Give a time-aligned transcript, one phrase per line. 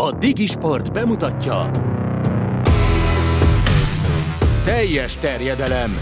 [0.00, 1.70] A Digisport bemutatja
[4.64, 5.98] Teljes terjedelem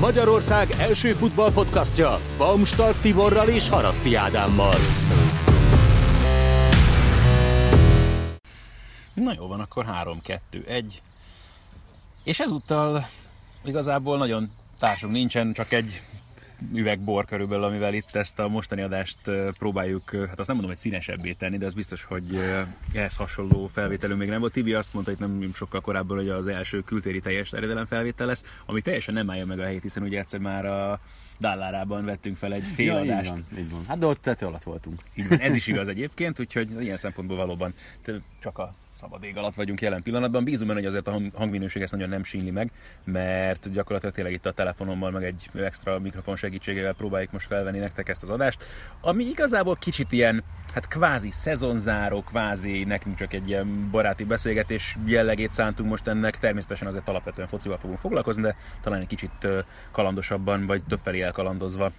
[0.00, 4.74] Magyarország első futballpodcastja Baumstark Tiborral és Haraszti Ádámmal.
[9.14, 10.84] Na jó van, akkor 3-2-1.
[12.22, 13.06] És ezúttal
[13.64, 16.02] igazából nagyon társunk nincsen, csak egy
[16.74, 19.18] üveg bor körülbelül, amivel itt ezt a mostani adást
[19.58, 22.38] próbáljuk, hát azt nem mondom, hogy színesebbé tenni, de az biztos, hogy
[22.94, 24.52] ehhez hasonló felvételünk még nem volt.
[24.52, 28.44] Tibi azt mondta itt nem sokkal korábban, hogy az első kültéri teljes terjedelem felvétel lesz,
[28.66, 31.00] ami teljesen nem állja meg a helyét, hiszen ugye egyszer már a
[31.40, 33.24] Dallárában vettünk fel egy fél Ja, adást.
[33.24, 33.84] így van, így van.
[33.88, 35.00] Hát de ott tető alatt voltunk.
[35.14, 37.74] Így van, ez is igaz egyébként, úgyhogy ilyen szempontból valóban
[38.04, 40.44] te- csak a szabad ég alatt vagyunk jelen pillanatban.
[40.44, 42.70] Bízom benne, hogy azért a hang- hangminőség ezt nagyon nem sínli meg,
[43.04, 48.08] mert gyakorlatilag tényleg itt a telefonommal, meg egy extra mikrofon segítségével próbáljuk most felvenni nektek
[48.08, 48.64] ezt az adást,
[49.00, 50.42] ami igazából kicsit ilyen,
[50.74, 56.38] hát kvázi szezonzáró, kvázi nekünk csak egy ilyen baráti beszélgetés jellegét szántunk most ennek.
[56.38, 59.48] Természetesen azért alapvetően focival fogunk foglalkozni, de talán egy kicsit
[59.90, 61.92] kalandosabban, vagy többfelé elkalandozva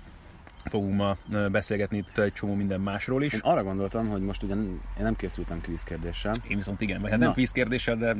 [0.65, 1.17] fogunk ma
[1.49, 3.33] beszélgetni itt egy csomó minden másról is.
[3.33, 4.59] Én arra gondoltam, hogy most ugyan
[4.97, 7.33] én nem készültem kvízkérdéssel, Én viszont igen, vagy hát nem Na.
[7.33, 8.15] kvízkérdéssel, de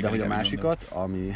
[0.00, 1.30] De hogy a másikat, ami,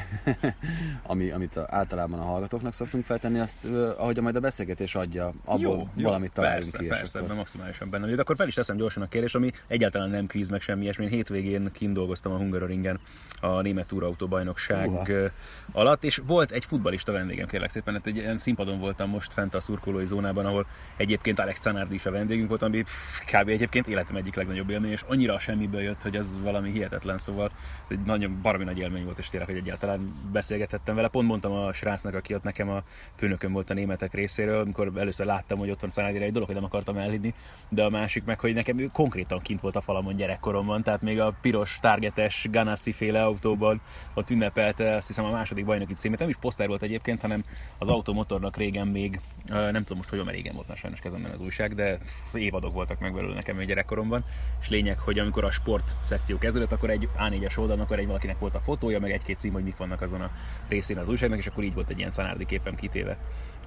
[1.12, 3.64] ami, amit általában a hallgatóknak szoktunk feltenni, azt
[3.98, 6.84] ahogy a majd a beszélgetés adja, abból valamit találjunk persze, ki.
[6.84, 8.14] és Persze, akkor- maximálisan benne.
[8.14, 11.04] De akkor fel is teszem gyorsan a kérdést, ami egyáltalán nem kvíz, meg semmi ilyesmi.
[11.04, 13.00] Én hétvégén kint dolgoztam a Hungaroringen
[13.40, 15.02] a német túrautóbajnokság Uha.
[15.08, 15.30] uh
[15.72, 19.54] alatt, és volt egy futbalista vendégem, kérlek szépen, hát egy ilyen színpadon voltam most fent
[19.54, 20.66] a szurkolói zónában, ahol
[20.96, 23.48] egyébként Alex Canardi is a vendégünk volt, ami pff, kb.
[23.48, 27.77] egyébként életem egyik legnagyobb élmény, és annyira semmiből jött, hogy az valami hihetetlen, szóval ez
[27.90, 31.08] egy nagyon baromi nagy élmény volt, és tényleg, hogy egyáltalán beszélgethettem vele.
[31.08, 32.82] Pont mondtam a srácnak, aki ott nekem a
[33.16, 36.56] főnököm volt a németek részéről, amikor először láttam, hogy ott van Canardira egy dolog, hogy
[36.56, 37.34] nem akartam elhinni,
[37.68, 41.20] de a másik meg, hogy nekem ő konkrétan kint volt a falamon gyerekkoromban, tehát még
[41.20, 43.80] a piros, targetes, Ganassi féle autóban
[44.14, 46.18] ott ünnepelte azt hiszem a második bajnoki címét.
[46.18, 47.44] Nem is poszter volt egyébként, hanem
[47.78, 51.40] az automotornak régen még, nem tudom most, hogy mert régen volt már sajnos kezemben az
[51.40, 51.98] újság, de
[52.34, 54.24] évadok voltak meg belőle nekem még gyerekkoromban.
[54.60, 58.38] És lényeg, hogy amikor a sport szekció kezdődött, akkor egy A4-es oldalon, akkor egy valakinek
[58.38, 60.30] volt a fotója, meg egy-két cím, hogy mik vannak azon a
[60.68, 63.16] részén az újságnak, és akkor így volt egy ilyen canárdi képem kitéve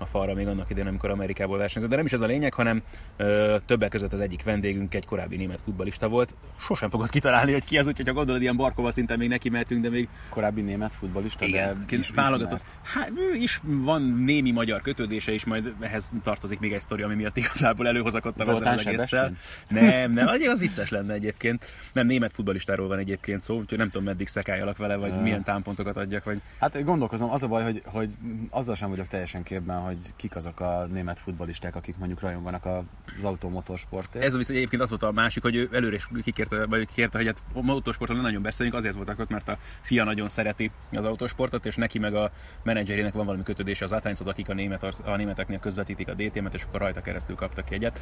[0.01, 1.89] a falra még annak idején, amikor Amerikából versenyzett.
[1.89, 2.81] De nem is ez a lényeg, hanem
[3.17, 6.35] ö, többek között az egyik vendégünk egy korábbi német futbalista volt.
[6.59, 9.81] Sosem fogod kitalálni, hogy ki az, úgyhogy ha gondolod, ilyen Barkova szinten még neki mehetünk,
[9.81, 12.65] de még Korábbi német futballista, igen, de is válogatott.
[12.83, 17.37] Hát is van némi magyar kötődése is, majd ehhez tartozik még egy sztori, ami miatt
[17.37, 19.33] igazából előhozakodtam ezzel Zoltán az egésszel.
[19.67, 21.65] Nem, nem, az, vicces lenne egyébként.
[21.93, 25.97] Nem, német futballistáról van egyébként szó, úgyhogy nem tudom meddig szekáljalak vele, vagy milyen támpontokat
[25.97, 28.11] adjak, vagy Hát gondolkozom, az a baj, hogy, hogy
[28.49, 33.23] azzal sem vagyok teljesen képben, hogy kik azok a német futballisták, akik mondjuk rajonganak az
[33.23, 34.25] automotorsportért.
[34.25, 37.17] Ez a viszont egyébként az volt a másik, hogy ő előre is kikérte, vagy kérte,
[37.17, 41.05] hogy hát motorsportról ne nagyon beszéljünk, azért voltak ott, mert a fia nagyon szereti az
[41.05, 42.31] autósportot, és neki meg a
[42.63, 46.63] menedzserének van valami kötődése az Atányhoz, akik a, német, a németeknél közvetítik a DTM-et, és
[46.63, 48.01] akkor rajta keresztül kaptak egyet.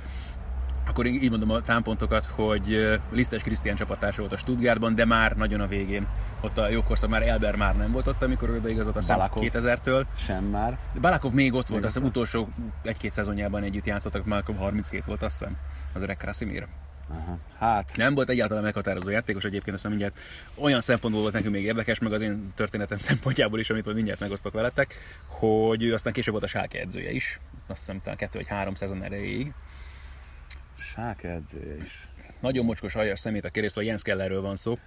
[0.89, 5.61] Akkor így mondom a támpontokat, hogy Lisztes Krisztián csapattársa volt a Stuttgartban, de már nagyon
[5.61, 6.07] a végén.
[6.41, 9.43] Ott a jókorszak már Elber már nem volt ott, amikor ő odaigazolt, hiszem Balakov.
[9.45, 10.03] 2000-től.
[10.15, 10.77] Sem már.
[11.01, 12.49] Balakov még ott volt, azt hiszem utolsó
[12.83, 15.57] egy-két szezonjában együtt játszottak, Malcolm 32 volt, azt hiszem,
[15.93, 16.67] az öreg Krasimir.
[17.09, 17.37] Aha.
[17.59, 20.19] Hát, Nem volt egyáltalán meghatározó játékos egyébként, aztán mindjárt
[20.55, 24.19] olyan szempontból volt nekünk még érdekes, meg az én történetem szempontjából is, amit majd mindjárt
[24.19, 24.95] megosztok veletek,
[25.25, 28.73] hogy ő aztán később volt a Schalke edzője is, azt hiszem talán kettő vagy három
[28.75, 29.53] szezon erejéig.
[30.79, 32.07] Sáke edzője is.
[32.39, 34.71] Nagyon mocskos aljas szemét a kérdés, hogy Jens Kellerről van szó.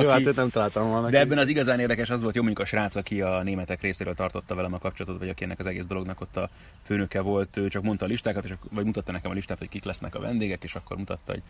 [0.00, 1.10] Jó, hát őt nem találtam volna.
[1.10, 4.14] De ebben az igazán érdekes az volt, jó mondjuk a srác, aki a németek részéről
[4.14, 6.50] tartotta velem a kapcsolatot, vagy aki ennek az egész dolognak ott a
[6.84, 9.84] főnöke volt, ő csak mondta a listákat, és, vagy mutatta nekem a listát, hogy kik
[9.84, 11.42] lesznek a vendégek, és akkor mutatta, hogy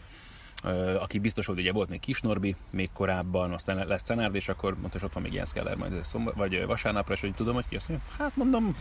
[1.00, 4.72] aki biztos volt, ugye volt még Kis Norbi, még korábban, aztán lesz Szenárd, és akkor
[4.72, 7.64] mondta, hogy ott van még Jens Keller majd szomba, vagy vasárnapra, és hogy tudom, hogy
[7.68, 8.76] ki azt mondja, hát mondom,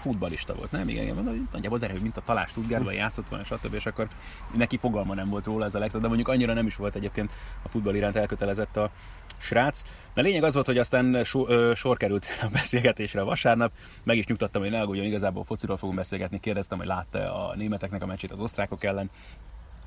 [0.00, 0.88] futbalista volt, nem?
[0.88, 3.74] Igen, igen, mondom, hogy nagyjából derül, mint a talás Stuttgartban játszott volna, stb.
[3.74, 4.08] És akkor
[4.54, 7.30] neki fogalma nem volt róla ez a legszebb, de mondjuk annyira nem is volt egyébként
[7.62, 8.90] a futball iránt elkötelezett a
[9.38, 9.82] srác.
[10.14, 13.72] De lényeg az volt, hogy aztán so, ö, sor került a beszélgetésre a vasárnap,
[14.02, 18.02] meg is nyugtattam, hogy ne aggódjon, igazából fociról fogunk beszélgetni, kérdeztem, hogy látta a németeknek
[18.02, 19.10] a meccsét az osztrákok ellen,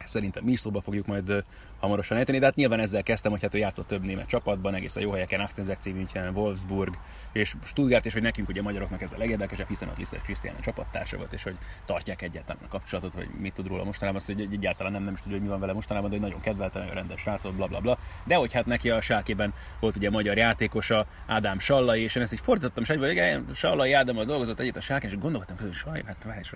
[0.06, 1.44] Szerintem mi is szóba fogjuk majd
[1.80, 5.04] hamarosan ejteni, de hát nyilván ezzel kezdtem, hogy hát ő játszott több német csapatban, egészen
[5.04, 6.98] jó helyeken, Achtenzek München, Wolfsburg
[7.31, 10.61] és Stuttgart, és hogy nekünk ugye magyaroknak ez a legérdekesebb, hiszen ott Lisztes Krisztián a
[10.61, 14.47] csapattársa volt, és hogy tartják egyáltalán a kapcsolatot, vagy mit tud róla mostanában, azt, hogy
[14.51, 16.93] egyáltalán nem, nem is tudja, hogy mi van vele mostanában, de hogy nagyon kedvelte, nagyon
[16.93, 17.97] rendes srác bla bla bla.
[18.23, 22.33] De hogy hát neki a sálkében volt ugye magyar játékosa, Ádám Sallai, és én ezt
[22.33, 26.03] így fordítottam, és egyből, igen, Sallai Ádámmal dolgozott együtt a sálkán, és gondolkodtam, hogy Sallai,
[26.05, 26.55] hát várj, és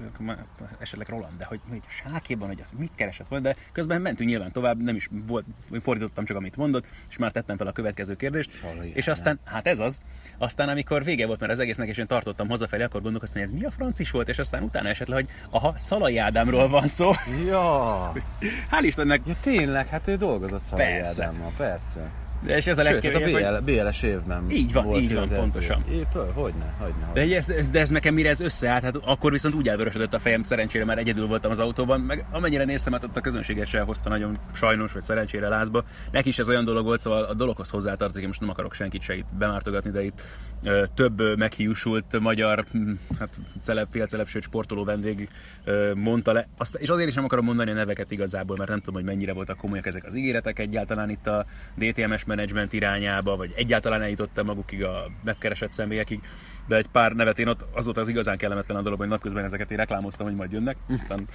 [0.80, 4.30] esetleg Roland, de hogy, hogy a sálkéban, hogy az mit keresett, volt, de közben mentünk
[4.30, 5.46] nyilván tovább, nem is volt,
[5.82, 8.52] fordítottam csak amit mondott, és már tettem fel a következő kérdést.
[8.52, 10.00] Salai és aztán, hát ez az,
[10.38, 13.60] aztán amikor vége volt már az egésznek, és én tartottam hazafelé, akkor gondolkoztam, hogy ez
[13.60, 17.12] mi a francis volt, és aztán utána esett le, hogy aha, Szalai Ádámról van szó.
[17.46, 18.12] Ja,
[18.72, 21.24] Hál' Istennek, ja tényleg, hát ő dolgozott Szalai Persze.
[21.24, 22.23] Ádámmal, persze.
[22.46, 25.28] De és ez a Sőt, hát a BL, BLS évben Így van, volt így van,
[25.28, 25.84] pontosan.
[25.92, 27.36] Épp, hogyne, hogyne, De, hogyne.
[27.36, 30.44] ez, ez, de ez nekem mire ez összeállt, hát akkor viszont úgy elvörösödött a fejem,
[30.44, 34.10] szerencsére már egyedül voltam az autóban, meg amennyire néztem, hát ott a közönséget se hozta
[34.10, 35.84] nagyon sajnos, vagy szerencsére lázba.
[36.12, 39.02] Neki is ez olyan dolog volt, szóval a dologhoz hozzátartozik, én most nem akarok senkit
[39.02, 40.22] se itt bemártogatni, de itt
[40.64, 43.30] ö, több meghiúsult magyar, hm, hát
[43.62, 45.30] celeb, félceleb, sőt sportoló vendég
[45.64, 46.48] ö, mondta le.
[46.58, 49.34] Azt, és azért is nem akarom mondani a neveket igazából, mert nem tudom, hogy mennyire
[49.34, 51.46] voltak komolyak ezek az ígéretek egyáltalán itt a
[51.76, 56.22] DTMS menedzsment irányába, vagy egyáltalán eljutott magukig a megkeresett személyekig.
[56.68, 59.44] De egy pár nevet én ott az volt az igazán kellemetlen a dolog, hogy napközben
[59.44, 61.28] ezeket én reklámoztam, hogy majd jönnek, aztán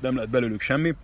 [0.00, 0.94] nem lett belőlük semmi.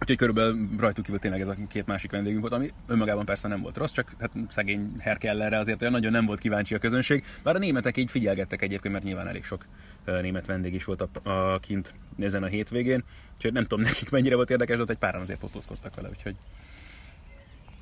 [0.00, 3.60] Úgyhogy körülbelül rajtuk kívül tényleg ez a két másik vendégünk volt, ami önmagában persze nem
[3.60, 7.24] volt rossz, csak hát szegény Herkellerre azért olyan nagyon nem volt kíváncsi a közönség.
[7.42, 9.66] Bár a németek így figyelgettek egyébként, mert nyilván elég sok
[10.04, 13.04] német vendég is volt a, a kint ezen a hétvégén.
[13.34, 16.34] Úgyhogy nem tudom nekik mennyire volt érdekes, de ott egy páran azért fotózkodtak vele, úgyhogy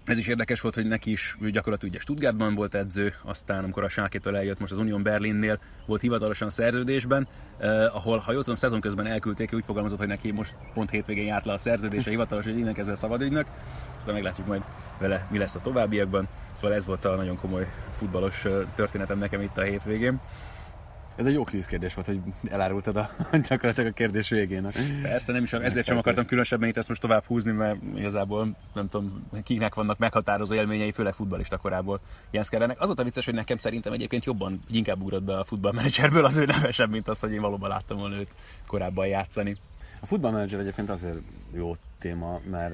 [0.09, 3.85] ez is érdekes volt, hogy neki is ő gyakorlatilag ugye Stuttgartban volt edző, aztán amikor
[3.85, 7.29] a Sákétől eljött, most az Union Berlinnél volt hivatalosan szerződésben,
[7.59, 11.27] eh, ahol, ha jól tudom, szezon közben elküldték, úgy fogalmazott, hogy neki most pont hétvégén
[11.27, 13.47] járt le a szerződése hivatalos, hogy innen kezdve szabadügynök.
[13.97, 14.63] Aztán meglátjuk majd
[14.99, 16.29] vele, mi lesz a továbbiakban.
[16.53, 17.67] Szóval ez volt a nagyon komoly
[17.97, 20.21] futballos eh, történetem nekem itt a hétvégén.
[21.19, 22.21] Ez egy jó krízkérdés volt, hogy
[22.51, 23.11] elárultad a,
[23.49, 24.71] gyakorlatilag a kérdés végén.
[25.03, 28.89] Persze, nem is, ezért sem akartam különösebben itt ezt most tovább húzni, mert igazából nem
[28.89, 32.01] tudom, kiknek vannak meghatározó élményei, főleg futballista korából
[32.31, 32.81] Jens Kerernek.
[32.81, 36.37] Az volt a vicces, hogy nekem szerintem egyébként jobban, inkább ugrott be a futballmenedzserből az
[36.37, 38.35] ő nevesebb, mint az, hogy én valóban láttam volna őt
[38.67, 39.57] korábban játszani.
[40.01, 41.19] A futballmenedzser egyébként azért
[41.53, 42.73] jó téma, mert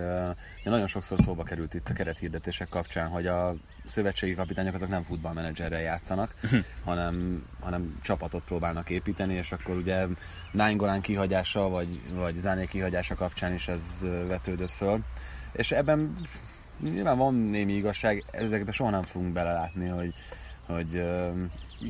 [0.64, 3.54] uh, nagyon sokszor szóba került itt a kerethirdetések kapcsán, hogy a
[3.86, 6.34] szövetségi kapitányok azok nem futballmenedzserrel játszanak,
[6.84, 10.06] hanem, hanem csapatot próbálnak építeni, és akkor ugye
[10.52, 13.82] Nainggolan kihagyása, vagy, vagy Záné kihagyása kapcsán is ez
[14.26, 15.00] vetődött föl.
[15.52, 16.16] És ebben
[16.80, 20.14] nyilván van némi igazság, ezekbe soha nem fogunk belelátni, hogy,
[20.66, 21.04] hogy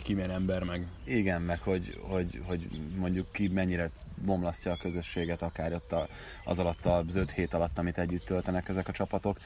[0.02, 0.86] Ki milyen ember meg.
[1.04, 3.90] igen, meg hogy, hogy, hogy mondjuk ki mennyire
[4.24, 6.08] bomlasztja a közösséget, akár ott a,
[6.44, 9.38] az alatt az öt hét alatt, amit együtt töltenek ezek a csapatok.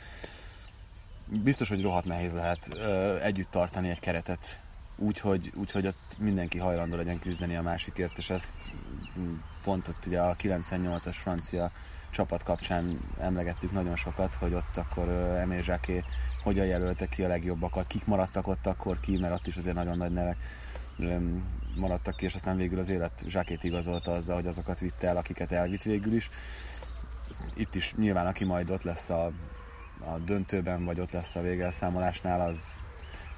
[1.25, 4.61] Biztos, hogy rohadt nehéz lehet ö, együtt tartani egy keretet
[4.99, 8.70] úgy, hogy, úgy, hogy ott mindenki hajlandó legyen küzdeni a másikért, és ezt
[9.62, 11.70] pont ott ugye a 98-as francia
[12.11, 16.05] csapat kapcsán emlegettük nagyon sokat, hogy ott akkor Emé Jacquet
[16.43, 19.97] hogyan jelölte ki a legjobbakat, kik maradtak ott akkor ki, mert ott is azért nagyon
[19.97, 20.37] nagy nevek
[21.77, 25.53] maradtak ki, és aztán végül az élet zsákét igazolta azzal, hogy azokat vitte el, akiket
[25.53, 26.31] elvitt végül is.
[27.55, 29.25] Itt is nyilván, aki majd ott lesz a,
[30.00, 32.85] a döntőben, vagy ott lesz a végelszámolásnál, az,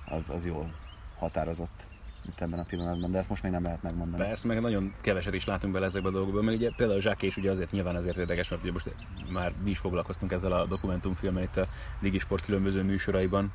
[0.07, 0.75] az, az jól
[1.19, 1.87] határozott
[2.29, 4.23] itt ebben a pillanatban, de ezt most még nem lehet megmondani.
[4.23, 7.37] Persze, meg nagyon keveset is látunk bele ezekbe a dolgokba, meg ugye például Zsáké is
[7.37, 8.95] ugye azért nyilván azért érdekes, mert ugye most
[9.31, 11.69] már mi is foglalkoztunk ezzel a dokumentumfilmmel itt a
[12.01, 13.53] Ligisport különböző műsoraiban,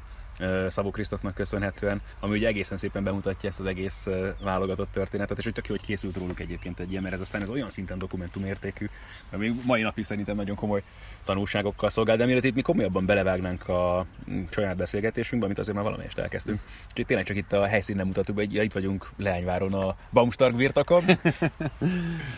[0.70, 4.08] Szabó Krisztofnak köszönhetően, ami ugye egészen szépen bemutatja ezt az egész
[4.44, 7.42] válogatott történetet, és hogy tök jó, hogy készült róluk egyébként egy ilyen, mert ez aztán
[7.42, 8.90] ez olyan szinten dokumentumértékű,
[9.32, 10.84] még mai napig szerintem nagyon komoly
[11.26, 15.86] tanulságokkal szolgál, de mielőtt itt mi komolyabban belevágnánk a mm, saját beszélgetésünkbe, amit azért már
[15.86, 16.60] valamelyest elkezdtünk.
[16.90, 21.04] Úgyhogy tényleg csak itt a helyszínen mutatjuk, hogy ja, itt vagyunk Leányváron a Baumstark birtokon.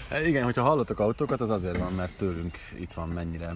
[0.09, 3.55] E, Igen, hogyha hallottok autókat, az azért van, mert tőlünk itt van mennyire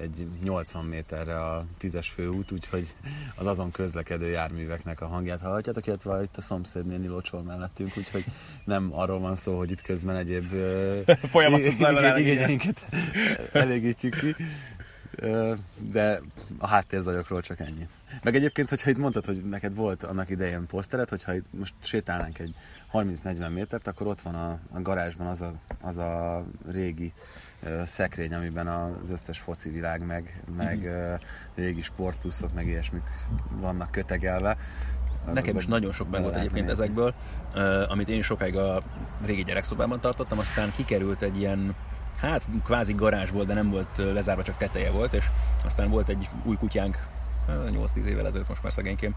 [0.00, 2.86] egy 80 méterre a tízes főút, úgyhogy
[3.34, 8.24] az azon közlekedő járműveknek a hangját hallhatjátok, illetve itt a szomszéd néni locsol mellettünk, úgyhogy
[8.64, 10.52] nem arról van szó, hogy itt közben egyéb
[12.18, 12.86] igényeinket
[13.52, 14.36] elégítjük ki.
[15.76, 16.20] De
[16.58, 17.88] a háttérzajokról csak ennyit.
[18.22, 22.38] Meg egyébként, hogyha itt mondtad, hogy neked volt annak idején posztered, hogyha itt most sétálnánk
[22.38, 22.54] egy
[22.92, 27.12] 30-40 métert, akkor ott van a, a garázsban az a, az a régi
[27.84, 31.14] szekrény, amiben az összes foci világ, meg, meg ö,
[31.54, 33.02] régi sportpluszok, meg ilyesmik
[33.50, 34.56] vannak kötegelve.
[35.32, 36.82] Nekem is nagyon sok meg volt egyébként nézni.
[36.82, 37.14] ezekből,
[37.88, 38.82] amit én sokáig a
[39.24, 41.74] régi gyerekszobában tartottam, aztán kikerült egy ilyen,
[42.20, 45.26] hát kvázi garázs volt, de nem volt lezárva, csak teteje volt, és
[45.64, 47.06] aztán volt egy új kutyánk,
[47.48, 49.14] ö, 8-10 évvel ezelőtt most már szegényként,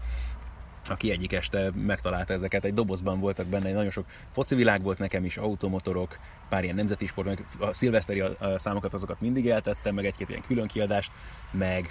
[0.84, 5.24] aki egyik este megtalálta ezeket, egy dobozban voltak benne, nagyon sok foci világ volt nekem
[5.24, 6.18] is, automotorok,
[6.52, 8.22] pár ilyen nemzeti sport, meg a szilveszteri
[8.56, 11.10] számokat azokat mindig eltettem, meg egy-két ilyen külön kiadást,
[11.50, 11.90] meg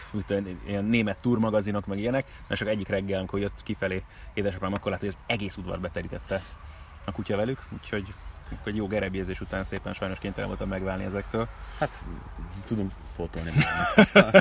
[0.68, 4.04] ilyen német turmagazinok, meg ilyenek, és csak egyik reggel, amikor jött kifelé
[4.34, 6.42] édesapám, akkor látta, hogy az egész udvar beterítette
[7.06, 8.14] a kutya velük, úgyhogy
[8.64, 11.48] Egy jó gerebjézés után szépen sajnos kénytelen voltam megválni ezektől.
[11.80, 12.04] Hát
[12.66, 13.52] tudunk pótolni
[13.96, 14.32] hogyha,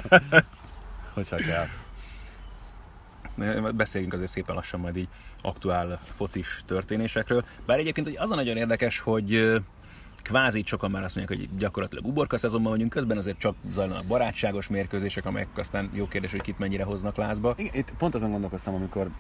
[1.12, 1.66] hogyha kell.
[3.72, 5.08] Beszéljünk azért szépen lassan majd így
[5.42, 7.44] aktuál focis történésekről.
[7.66, 9.60] Bár egyébként hogy az a nagyon érdekes, hogy
[10.22, 14.68] kvázi sokan már azt mondják, hogy gyakorlatilag uborka szezonban vagyunk, közben azért csak zajlanak barátságos
[14.68, 17.54] mérkőzések, amelyek aztán jó kérdés, hogy kit mennyire hoznak lázba.
[17.56, 19.10] Igen, itt pont azon gondolkoztam, amikor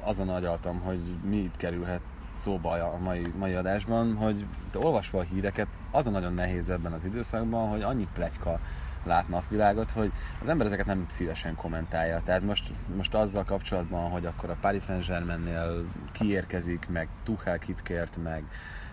[0.00, 2.02] azon agyaltam, hogy mi kerülhet
[2.34, 7.04] szóba a mai, mai adásban, hogy olvasva a híreket, az a nagyon nehéz ebben az
[7.04, 8.60] időszakban, hogy annyi plegyka
[9.04, 12.20] lát napvilágot, hogy az ember ezeket nem szívesen kommentálja.
[12.24, 18.16] Tehát most, most azzal kapcsolatban, hogy akkor a Paris Saint-Germainnél kiérkezik, meg Tuchel kit kért,
[18.22, 18.44] meg,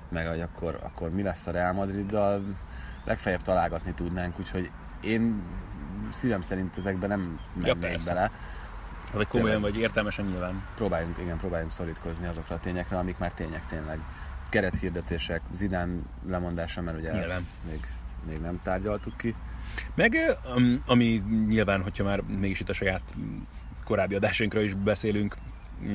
[0.09, 2.41] meg hogy akkor, akkor mi lesz a Real Madriddal,
[3.05, 4.71] legfeljebb találgatni tudnánk, úgyhogy
[5.01, 5.43] én
[6.11, 8.31] szívem szerint ezekben nem mennék ja, bele.
[9.13, 10.63] Vagy komolyan, vagy értelmesen nyilván.
[10.75, 13.99] Próbáljunk, igen, próbáljunk szorítkozni azokra a tényekre, amik már tények tényleg.
[14.49, 17.29] Kerethirdetések, Zidán lemondása, mert ugye nyilván.
[17.29, 17.87] ezt még,
[18.27, 19.35] még nem tárgyaltuk ki.
[19.95, 20.37] Meg
[20.85, 23.01] ami nyilván, hogyha már mégis itt a saját
[23.83, 25.35] korábbi adásainkra is beszélünk,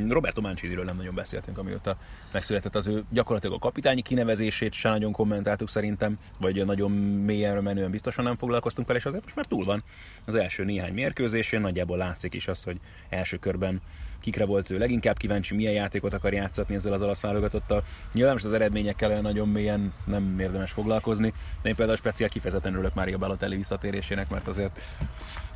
[0.08, 1.96] Roberto Mancini-ről nem nagyon beszéltünk, amióta
[2.32, 7.90] megszületett az ő gyakorlatilag a kapitányi kinevezését se nagyon kommentáltuk szerintem, vagy nagyon mélyen menően
[7.90, 9.82] biztosan nem foglalkoztunk vele, és azért most már túl van
[10.24, 13.80] az első néhány mérkőzésén, nagyjából látszik is azt, hogy első körben
[14.20, 17.84] kikre volt ő leginkább kíváncsi, milyen játékot akar játszatni ezzel az olasz válogatottal.
[18.12, 22.94] Nyilván most az eredményekkel nagyon mélyen nem érdemes foglalkozni, de én például speciál kifejezetten örülök
[22.94, 24.80] Mária Balotelli visszatérésének, mert azért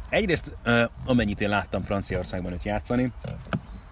[0.09, 0.57] egyrészt
[1.05, 3.13] amennyit én láttam Franciaországban őt játszani,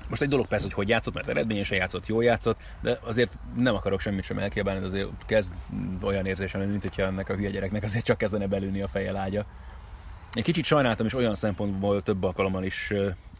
[0.08, 3.75] most egy dolog persze, hogy hogy játszott, mert eredményesen játszott, jól játszott, de azért nem
[3.75, 5.54] akarok semmit sem elkiabálni, de azért kezd
[6.02, 9.44] olyan érzésem, mint hogyha ennek a hülye gyereknek azért csak kezdene belülni a feje lágya.
[10.32, 12.92] Egy kicsit sajnáltam is olyan szempontból több alkalommal is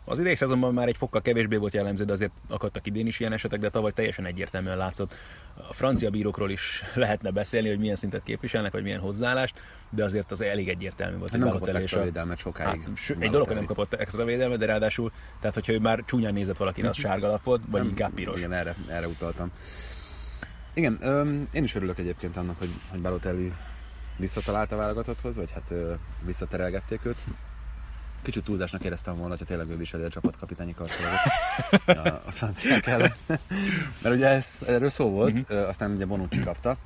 [0.05, 3.33] az idei szezonban már egy fokkal kevésbé volt jellemző, de azért akadtak idén is ilyen
[3.33, 5.15] esetek, de tavaly teljesen egyértelműen látszott.
[5.69, 10.33] A francia bírókról is lehetne beszélni, hogy milyen szintet képviselnek, vagy milyen hozzáállást, de azért
[10.33, 11.31] az elég egyértelmű volt.
[11.31, 12.83] Hát nem kapott extra védelmet sokáig.
[12.83, 16.33] Hát, egy dolog, hogy nem kapott extra védelmet, de ráadásul, tehát hogyha ő már csúnyán
[16.33, 18.39] nézett valakin, az sárga lap volt, vagy nem, inkább piros.
[18.39, 19.51] Igen, erre, erre utaltam.
[20.75, 23.53] Igen, öm, én is örülök egyébként annak, hogy, hogy Balotelli
[24.17, 25.93] visszatalált a válogatotthoz, vagy hát ö,
[26.25, 27.19] visszaterelgették őt.
[28.25, 31.19] Kicsit túlzásnak éreztem volna, hogyha tényleg ő viseli a csapatkapitányi karszalagot
[32.27, 33.13] a, franciák ellen.
[34.03, 35.69] Mert ugye ez, erről szó volt, uh-huh.
[35.69, 36.77] aztán ugye Bonucci kapta.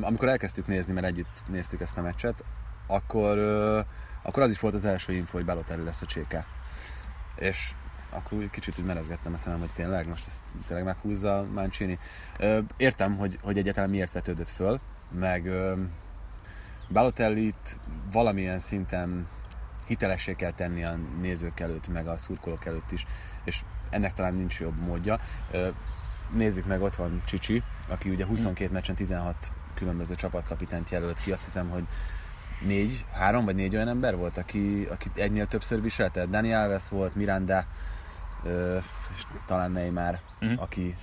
[0.00, 2.44] Amikor elkezdtük nézni, mert együtt néztük ezt a meccset,
[2.86, 3.38] akkor,
[4.22, 6.46] akkor az is volt az első info, hogy Balotelli lesz a cséke.
[7.36, 7.72] És
[8.10, 11.98] akkor úgy kicsit úgy merezgettem a szemem, hogy tényleg, most ezt tényleg meghúzza Mancini.
[12.76, 15.50] Értem, hogy, hogy egyáltalán miért vetődött föl, meg
[16.92, 17.78] Balotellit
[18.12, 19.26] valamilyen szinten
[19.90, 23.06] hitelessé kell tenni a nézők előtt, meg a szurkolók előtt is,
[23.44, 25.18] és ennek talán nincs jobb módja.
[26.32, 31.44] Nézzük meg, ott van Csicsi, aki ugye 22 meccsen 16 különböző csapatkapitányt jelölt ki, azt
[31.44, 31.84] hiszem, hogy
[32.60, 36.26] négy, három vagy négy olyan ember volt, aki, aki egynél többször viselte.
[36.26, 37.64] Dani Alves volt, Miranda,
[39.14, 40.62] és talán Neymar, uh-huh.
[40.62, 40.96] aki,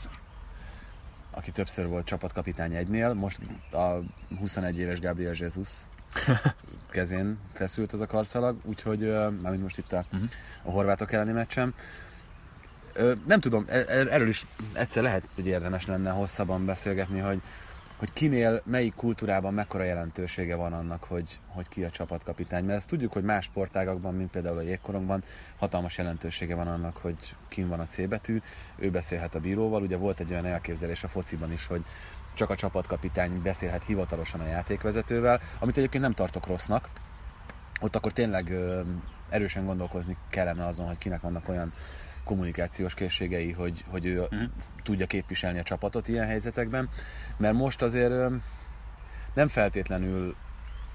[1.31, 3.13] aki többször volt csapatkapitány egynél.
[3.13, 3.39] Most
[3.71, 3.99] a
[4.39, 5.69] 21 éves Gabriel Jesus
[6.89, 9.09] kezén feszült az a karszalag, úgyhogy
[9.41, 10.29] mármint most itt a, uh-huh.
[10.63, 11.73] a horvátok elleni meccsem.
[13.25, 17.41] Nem tudom, e, e, erről is egyszer lehet, hogy érdemes lenne hosszabban beszélgetni, hogy,
[17.97, 22.65] hogy kinél, melyik kultúrában mekkora jelentősége van annak, hogy, hogy ki a csapatkapitány.
[22.65, 25.23] Mert ezt tudjuk, hogy más sportágakban, mint például a jégkorongban,
[25.57, 28.41] hatalmas jelentősége van annak, hogy kin van a C betű,
[28.75, 29.81] ő beszélhet a bíróval.
[29.81, 31.83] Ugye volt egy olyan elképzelés a fociban is, hogy
[32.37, 36.89] csak a csapatkapitány beszélhet hivatalosan a játékvezetővel, amit egyébként nem tartok rossznak.
[37.81, 38.81] Ott akkor tényleg ö,
[39.29, 41.73] erősen gondolkozni kellene azon, hogy kinek vannak olyan
[42.23, 44.41] kommunikációs készségei, hogy, hogy ő uh-huh.
[44.83, 46.89] tudja képviselni a csapatot ilyen helyzetekben,
[47.37, 48.13] mert most azért
[49.33, 50.35] nem feltétlenül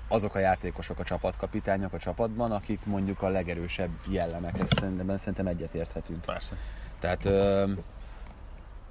[0.09, 5.47] azok a játékosok a csapatkapitányok a csapatban, akik mondjuk a legerősebb jellemek, ezt szerintem, szerintem
[5.47, 6.25] egyetérthetünk.
[6.25, 6.57] Persze.
[6.99, 7.27] Tehát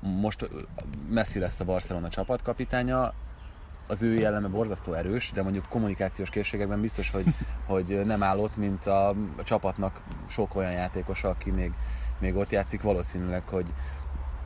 [0.01, 0.49] most
[1.09, 3.13] Messi lesz a Barcelona csapatkapitánya,
[3.87, 7.25] az ő jelleme borzasztó erős, de mondjuk kommunikációs készségekben biztos, hogy,
[7.65, 11.71] hogy nem áll ott, mint a, a csapatnak sok olyan játékosa, aki még,
[12.19, 13.73] még ott játszik, valószínűleg, hogy,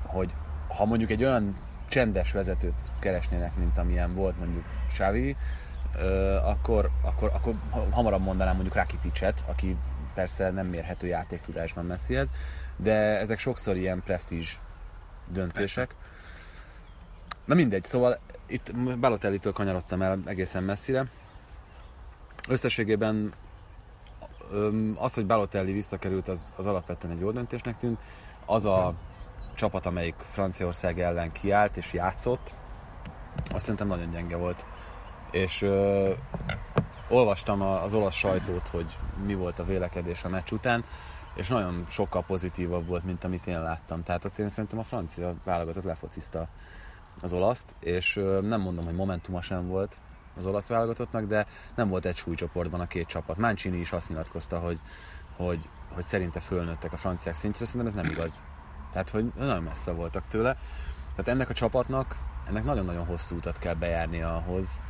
[0.03, 0.33] hogy
[0.67, 1.55] ha mondjuk egy olyan
[1.89, 5.35] csendes vezetőt keresnének, mint amilyen volt mondjuk Xavi,
[6.43, 7.55] akkor, akkor, akkor
[7.91, 9.77] hamarabb mondanám mondjuk Rakiticet, aki
[10.13, 12.31] persze nem mérhető játéktudásban Messihez,
[12.77, 14.59] de ezek sokszor ilyen presztízs
[15.27, 15.95] döntések.
[17.45, 21.05] Na mindegy, szóval itt Balotelli-től kanyarodtam el egészen messzire.
[22.49, 23.33] Összességében
[24.95, 27.99] az, hogy Balotelli visszakerült, az, az alapvetően egy jó döntésnek tűnt.
[28.45, 28.93] Az a
[29.55, 32.55] csapat, amelyik Franciaország ellen kiállt és játszott,
[33.49, 34.65] azt szerintem nagyon gyenge volt.
[35.31, 36.11] És ö,
[37.09, 40.83] olvastam az olasz sajtót, hogy mi volt a vélekedés a meccs után,
[41.35, 44.03] és nagyon sokkal pozitívabb volt, mint amit én láttam.
[44.03, 46.47] Tehát ott én szerintem a francia válogatott lefocizta
[47.21, 49.99] az olaszt, és nem mondom, hogy momentuma sem volt
[50.37, 53.37] az olasz válogatottnak, de nem volt egy súlycsoportban a két csapat.
[53.37, 54.79] Mancini is azt nyilatkozta, hogy,
[55.37, 58.43] hogy, hogy szerinte fölnőttek a franciák szintjére, szerintem ez nem igaz.
[58.91, 60.57] Tehát, hogy nagyon messze voltak tőle.
[61.15, 64.83] Tehát ennek a csapatnak, ennek nagyon-nagyon hosszú utat kell bejárni ahhoz,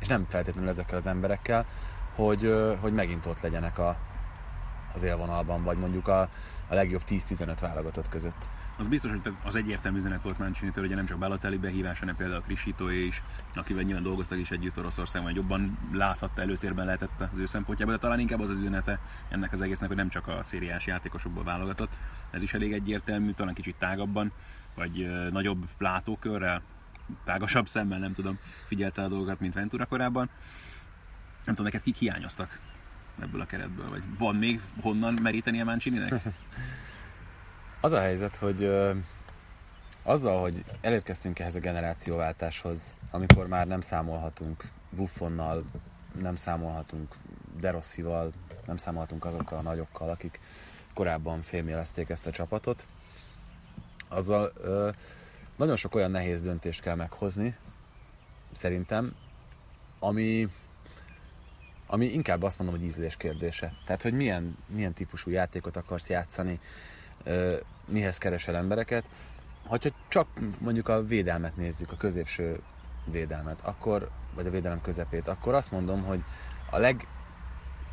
[0.00, 1.66] és nem feltétlenül ezekkel az emberekkel,
[2.14, 3.96] hogy, hogy megint ott legyenek a,
[4.96, 6.20] az élvonalban, vagy mondjuk a,
[6.68, 8.48] a legjobb 10-15 válogatott között.
[8.78, 12.40] Az biztos, hogy az egyértelmű üzenet volt mancini hogy nem csak Balotelli behívás, hanem például
[12.40, 13.22] a Krisitoé is,
[13.54, 18.20] akivel nyilván dolgoztak is együtt Oroszországban, jobban láthatta előtérben lehetett az ő szempontjából, de talán
[18.20, 18.98] inkább az az üzenete
[19.28, 21.92] ennek az egésznek, hogy nem csak a szériás játékosokból válogatott.
[22.30, 24.32] Ez is elég egyértelmű, talán kicsit tágabban,
[24.74, 26.62] vagy nagyobb látókörrel,
[27.24, 30.30] tágasabb szemmel, nem tudom, figyelte a dolgokat, mint Ventura korábban.
[31.44, 32.58] Nem tudom, neked kik hiányoztak
[33.20, 36.22] ebből a keretből, vagy van még honnan meríteni a Mancininek?
[37.80, 38.92] Az a helyzet, hogy ö,
[40.02, 45.64] azzal, hogy elérkeztünk ehhez a generációváltáshoz, amikor már nem számolhatunk Buffonnal,
[46.20, 47.14] nem számolhatunk
[47.60, 48.32] Derossival,
[48.66, 50.40] nem számolhatunk azokkal a nagyokkal, akik
[50.94, 52.86] korábban fémjelezték ezt a csapatot,
[54.08, 54.90] azzal ö,
[55.56, 57.56] nagyon sok olyan nehéz döntést kell meghozni,
[58.52, 59.14] szerintem,
[59.98, 60.48] ami,
[61.86, 63.72] ami inkább azt mondom, hogy ízlés kérdése.
[63.84, 66.60] Tehát, hogy milyen, milyen típusú játékot akarsz játszani,
[67.86, 69.04] mihez keresel embereket.
[69.68, 69.78] Ha
[70.08, 70.26] csak
[70.58, 72.60] mondjuk a védelmet nézzük, a középső
[73.10, 76.22] védelmet, akkor, vagy a védelem közepét, akkor azt mondom, hogy
[76.70, 77.06] a leg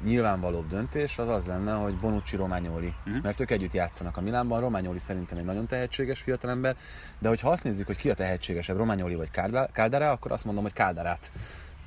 [0.03, 3.17] nyilvánvalóbb döntés az az lenne, hogy Bonucci Romagnoli, Mhm.
[3.21, 6.75] mert ők együtt játszanak a Milánban, Romagnoli szerintem egy nagyon tehetséges fiatalember,
[7.19, 9.29] de hogyha azt nézzük, hogy ki a tehetségesebb, Romagnoli vagy
[9.71, 11.31] Caldara, akkor azt mondom, hogy Caldarát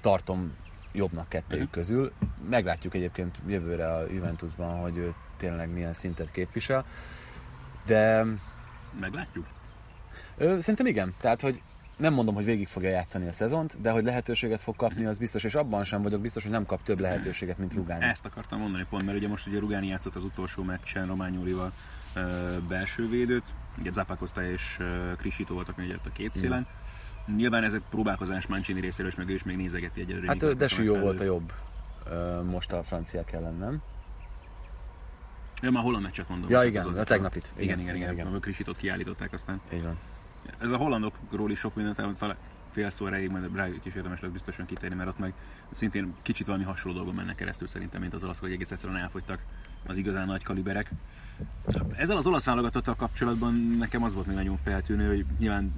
[0.00, 0.54] tartom
[0.96, 2.12] jobbnak kettőjük közül.
[2.50, 6.84] Meglátjuk egyébként jövőre a Juventusban, hogy ő tényleg milyen szintet képvisel.
[7.86, 8.24] De
[9.00, 9.46] Meglátjuk.
[10.36, 11.14] Ö, szerintem igen.
[11.20, 11.62] Tehát, hogy
[11.96, 15.44] nem mondom, hogy végig fogja játszani a szezont, de hogy lehetőséget fog kapni, az biztos,
[15.44, 18.04] és abban sem vagyok biztos, hogy nem kap több lehetőséget, mint Rugani.
[18.04, 21.72] Ezt akartam mondani pont, mert ugye most ugye Rugani játszott az utolsó meccsen Rományólival
[22.14, 23.44] ö, belső védőt,
[23.78, 24.78] ugye Zapacosta és
[25.16, 26.66] Krisito voltak még ott a két szélen.
[27.36, 30.26] Nyilván ez egy próbálkozás Mancini részéről, és meg ő is még nézegeti egyelőre.
[30.26, 31.52] Hát Desű jó volt a jobb
[32.50, 33.82] most a franciák ellen, nem?
[35.62, 36.50] Ja, már holland meccset mondom.
[36.50, 37.52] Ja, igen, a tegnapit.
[37.56, 37.96] Igen, igen, igen.
[37.96, 38.26] igen, igen.
[38.26, 38.40] igen.
[38.40, 39.60] Krisitot kiállították aztán.
[39.72, 39.98] Így van.
[40.58, 42.36] Ez a hollandokról is sok mindent elmond, fele
[42.70, 45.32] fél szó erejéig, majd rá is érdemes lesz biztosan kitérni, mert ott meg
[45.72, 49.40] szintén kicsit valami hasonló dolgon mennek keresztül szerintem, mint az olaszok, hogy egész egyszerűen elfogytak
[49.86, 50.90] az igazán nagy kaliberek.
[51.96, 55.72] Ezzel az olasz válogatottal kapcsolatban nekem az volt még nagyon feltűnő, hogy nyilván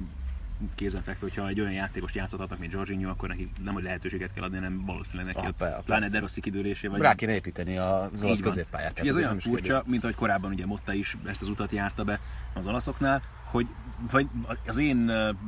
[0.75, 4.57] kézenfekvő, hogyha egy olyan játékost játszhatnak, mint Jorginho, akkor neki nem hogy lehetőséget kell adni,
[4.57, 6.09] hanem valószínűleg neki Ah, pe- pláne.
[6.09, 6.41] De Rossi
[6.89, 8.99] vagy Rá kéne építeni az olasz középpályát.
[8.99, 12.21] És ez olyan furcsa, mint ahogy korábban ugye Motta is ezt az utat járta be
[12.55, 13.67] az olaszoknál, hogy
[14.11, 14.29] vagy
[14.67, 14.97] az én,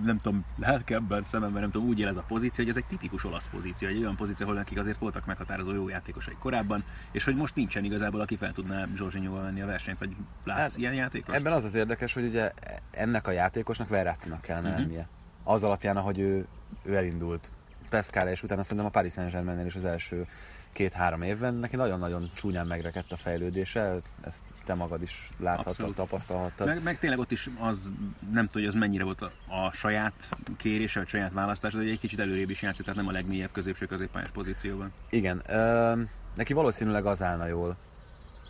[0.05, 3.25] nem tudom, lelkemben, szememben, nem tudom, úgy él ez a pozíció, hogy ez egy tipikus
[3.25, 7.37] olasz pozíció, egy olyan pozíció, ahol nekik azért voltak meghatározó jó játékosai korábban, és hogy
[7.37, 11.35] most nincsen igazából, aki fel tudná Zsorzsinyóval venni a versenyt, vagy látsz Hát, ilyen játékos?
[11.35, 12.53] Ebben az az érdekes, hogy ugye
[12.91, 14.79] ennek a játékosnak Verrattinak kellene Mhm.
[14.79, 15.09] lennie.
[15.45, 16.47] Az alapján, ahogy ő,
[16.83, 17.51] ő elindult
[17.89, 20.27] Pescara, és utána szerintem a Paris Saint-Germainnél is az első
[20.73, 25.95] két-három évben neki nagyon-nagyon csúnyán megrekedt a fejlődése, ezt te magad is láthattad, Abszolút.
[25.95, 26.67] tapasztalhattad.
[26.67, 27.93] Meg, meg tényleg ott is az,
[28.33, 31.99] nem tudom, hogy az mennyire volt a, a saját kérése, vagy saját választása, de egy
[31.99, 34.93] kicsit előrébb is játszott, tehát nem a legmélyebb középső középpályás pozícióban.
[35.11, 35.93] Igen, ö,
[36.37, 37.77] neki valószínűleg az állna jól,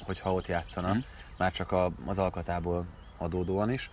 [0.01, 0.99] hogyha ott játszana, Mhm.
[1.39, 2.87] már csak a, az alkatából
[3.19, 3.91] adódóan is.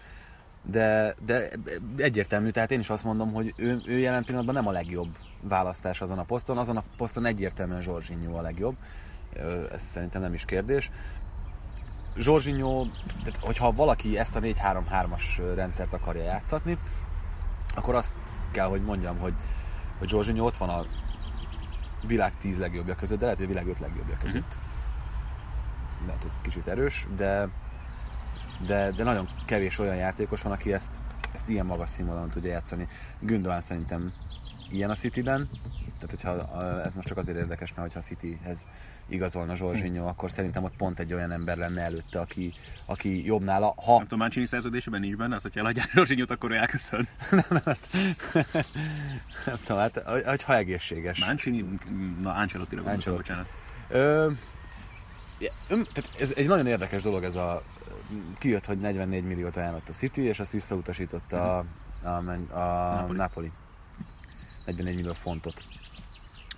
[0.71, 1.49] De, de
[1.97, 6.01] egyértelmű, tehát én is azt mondom, hogy ő, ő jelen pillanatban nem a legjobb választás
[6.01, 8.75] azon a poszton, azon a poszton egyértelműen Zsorzsinyó a legjobb,
[9.71, 10.91] ez szerintem nem is kérdés.
[12.15, 12.87] Zsorzsinyó,
[13.23, 16.77] tehát hogyha valaki ezt a 4-3-3-as rendszert akarja játszatni,
[17.75, 18.15] akkor azt
[18.51, 19.33] kell, hogy mondjam, hogy,
[19.97, 20.85] hogy Zsorzsinyó ott van a
[22.07, 24.57] világ 10 legjobbja között, de lehet, hogy a világ 5 legjobbja között.
[26.05, 27.49] Lehet, hogy kicsit erős, de,
[28.65, 30.91] de, de nagyon kevés olyan játékos van, aki ezt,
[31.33, 32.87] ezt ilyen magas színvonalon tudja játszani.
[33.19, 34.13] Gündogan szerintem
[34.71, 35.47] ilyen a Cityben,
[35.99, 38.65] tehát hogyha a- ez most csak azért érdekes, mert hogyha a Cityhez
[39.09, 42.53] igazolna Zsorzsinyó, akkor szerintem ott pont egy olyan ember lenne előtte, aki,
[42.85, 46.51] aki jobb nála, ha Nem tudom, Mancini szerződésében nincs benne, az, hogyha eladják Zsorzsinyót, akkor
[46.53, 47.07] elköszön.
[49.45, 51.25] nem tudom, hát, hogyha egészséges.
[51.25, 51.65] Mancini,
[52.21, 53.21] na Ancelotti-ra Ancelotti.
[53.21, 53.49] bocsánat.
[53.89, 54.31] Ö,
[55.67, 57.63] tehát ez egy nagyon érdekes dolog ez a
[58.37, 61.65] kijött, hogy 44 milliót ajánlott a City, és azt visszautasította a,
[62.03, 63.17] a, a Napoli.
[63.17, 63.51] Napoli.
[64.65, 65.65] 41 millió fontot.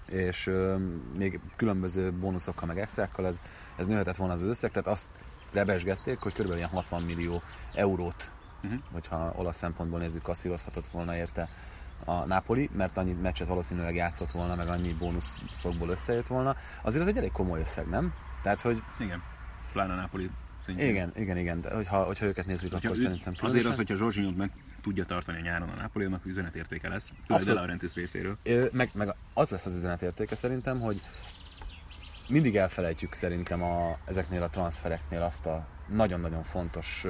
[0.05, 0.77] És ö,
[1.17, 3.39] még különböző bónuszokkal, meg extrákkal ez,
[3.75, 5.09] ez nőhetett volna az összeg, tehát azt
[5.53, 7.41] rebesgették, hogy körülbelül ilyen 60 millió
[7.73, 8.31] eurót,
[8.63, 8.79] uh-huh.
[8.91, 11.49] hogyha olasz szempontból nézzük, kasszírozhatott volna érte
[12.05, 16.55] a Napoli, mert annyi meccset valószínűleg játszott volna, meg annyi bónuszokból összejött volna.
[16.81, 18.13] Azért ez egy elég komoly összeg, nem?
[18.41, 18.83] Tehát, hogy...
[18.99, 19.21] Igen,
[19.71, 20.29] pláne Napoli
[20.77, 20.95] szintén.
[20.95, 21.62] Igen, igen, igen.
[21.62, 23.58] De hogyha, hogyha őket nézzük, hogyha akkor ő, szerintem különösen.
[23.58, 24.51] Azért az, hogyha Zsorzsinyót meg
[24.82, 28.38] tudja tartani a nyáron a Napoleonnak, üzenetértéke lesz, főleg De Laurentiis részéről.
[28.71, 31.01] Meg, meg az lesz az üzenetértéke szerintem, hogy
[32.27, 37.05] mindig elfelejtjük szerintem a, ezeknél a transfereknél azt a nagyon-nagyon fontos,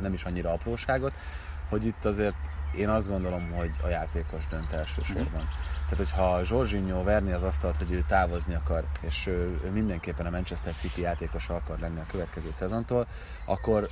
[0.00, 1.14] nem is annyira apróságot,
[1.68, 2.36] hogy itt azért
[2.76, 5.24] én azt gondolom, hogy a játékos dönt elsősorban.
[5.24, 5.48] Mm-hmm.
[5.82, 10.30] Tehát, hogyha Zsorzsinyó verni az asztalt, hogy ő távozni akar, és ő, ő mindenképpen a
[10.30, 13.06] Manchester City játékosa akar lenni a következő szezontól,
[13.46, 13.88] akkor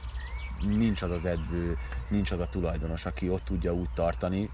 [0.61, 4.51] nincs az az edző, nincs az a tulajdonos, aki ott tudja úgy tartani,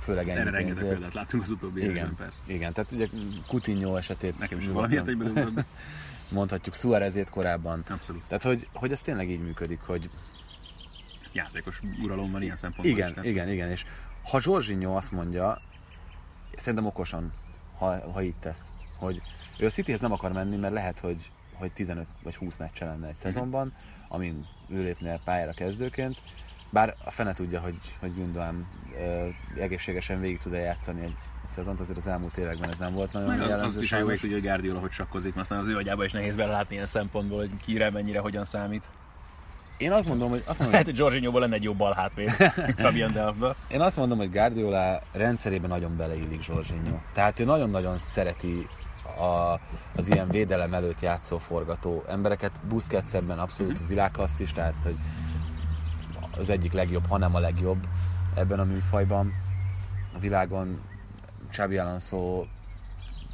[0.00, 2.38] főleg ennyi Erre rengeteg példát láttunk az utóbbi igen, évben, persze.
[2.46, 3.08] Igen, tehát ugye
[3.46, 5.16] Coutinho esetét Nekem is valamiért egy
[6.28, 7.84] mondhatjuk Suárezét korábban.
[7.88, 8.22] Abszolút.
[8.26, 10.10] Tehát, hogy, hogy ez tényleg így működik, hogy
[11.34, 13.84] játékos uralom van ilyen szempontból Igen, is, igen, igen, és
[14.24, 15.60] ha Zsorzsinyó azt mondja,
[16.56, 17.32] szerintem okosan,
[17.78, 19.20] ha, ha itt tesz, hogy
[19.58, 23.08] ő a Cityhez nem akar menni, mert lehet, hogy, hogy 15 vagy 20 meccse lenne
[23.08, 23.72] egy szezonban,
[24.08, 26.22] amin ő lépne pályára kezdőként,
[26.72, 28.66] bár a fene tudja, hogy, hogy Gündoğan
[29.56, 33.28] egészségesen végig tud játszani egy, egy szezont, azért az elmúlt években ez nem volt nagyon
[33.28, 36.12] Meg az, azt is hogy tudja, hogy Guardiola hogy sakkozik, aztán az ő agyába is
[36.12, 38.88] nehéz belátni ilyen szempontból, hogy kire mennyire hogyan számít.
[39.84, 40.42] Én azt mondom, hogy...
[40.46, 42.30] Azt mondom, Lehet, hogy Jorginho-ból lenne egy jobb bal hátvéd,
[42.76, 43.54] Fabian Delfből.
[43.68, 46.96] Én azt mondom, hogy Guardiola rendszerében nagyon beleillik Jorginho.
[47.12, 48.68] Tehát ő nagyon-nagyon szereti
[49.18, 49.60] a,
[49.96, 52.52] az ilyen védelem előtt játszó forgató embereket.
[52.68, 54.96] Busquets ebben abszolút világklasszis, tehát hogy
[56.38, 57.86] az egyik legjobb, hanem a legjobb
[58.34, 59.32] ebben a műfajban
[60.14, 60.80] a világon.
[61.50, 62.44] Xabi Alonso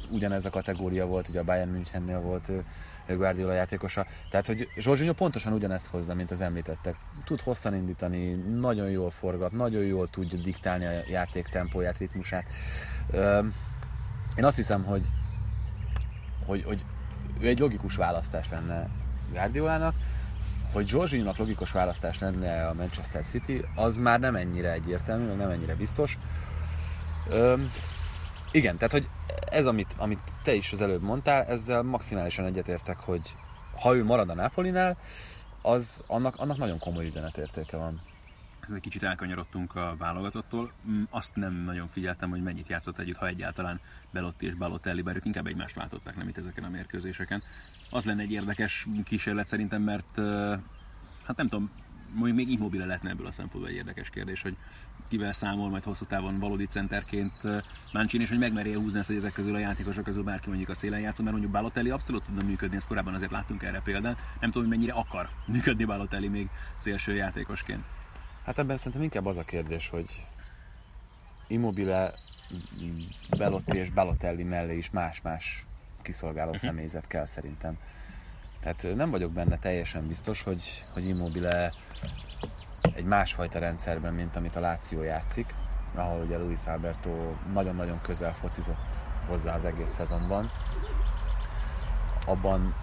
[0.09, 2.65] ugyanez a kategória volt, ugye a Bayern Münchennél volt ő,
[3.07, 4.05] Guardiola játékosa.
[4.29, 6.95] Tehát, hogy Zsorzsinyó pontosan ugyanezt hozza, mint az említettek.
[7.25, 12.49] Tud hosszan indítani, nagyon jól forgat, nagyon jól tudja diktálni a játék tempóját, ritmusát.
[14.35, 15.09] Én azt hiszem, hogy,
[16.45, 16.85] hogy, hogy
[17.39, 18.89] ő egy logikus választás lenne
[19.31, 19.95] Guardiolának,
[20.73, 25.75] hogy Zsorzsinyónak logikus választás lenne a Manchester City, az már nem ennyire egyértelmű, nem ennyire
[25.75, 26.17] biztos.
[28.51, 29.09] Igen, tehát hogy
[29.49, 33.35] ez, amit, amit te is az előbb mondtál, ezzel maximálisan egyetértek, hogy
[33.81, 34.97] ha ő marad a Napolinál,
[35.61, 38.01] az annak, annak nagyon komoly üzenetértéke van.
[38.61, 40.71] Ez egy kicsit elkanyarodtunk a válogatottól.
[40.89, 43.79] Mm, azt nem nagyon figyeltem, hogy mennyit játszott együtt, ha egyáltalán
[44.11, 47.43] Belotti és Balotelli, bár ők inkább egymást látották, nem itt ezeken a mérkőzéseken.
[47.89, 50.17] Az lenne egy érdekes kísérlet szerintem, mert
[51.25, 51.71] hát nem tudom,
[52.13, 54.57] mondjuk még immobile lehetne ebből a szempontból egy érdekes kérdés, hogy
[55.11, 57.33] kivel számol majd hosszú távon valódi centerként
[57.91, 60.75] Mancini, és hogy megmerje húzni ezt, hogy ezek közül a játékosok közül bárki mondjuk a
[60.75, 64.17] szélen játszom, mert mondjuk Balotelli abszolút tudna működni, ezt korábban azért láttunk erre példát.
[64.39, 67.85] Nem tudom, hogy mennyire akar működni Balotelli még szélső játékosként.
[68.45, 70.27] Hát ebben szerintem inkább az a kérdés, hogy
[71.47, 72.13] Immobile,
[73.37, 75.65] Belotti és Balotelli mellé is más-más
[76.01, 76.65] kiszolgáló uh-huh.
[76.65, 77.77] személyzet kell szerintem.
[78.59, 81.73] Tehát nem vagyok benne teljesen biztos, hogy, hogy Immobile
[82.95, 85.55] egy másfajta rendszerben, mint amit a Láció játszik,
[85.95, 87.09] ahol ugye Luis Alberto
[87.53, 90.51] nagyon-nagyon közel focizott hozzá az egész szezonban,
[92.25, 92.75] abban,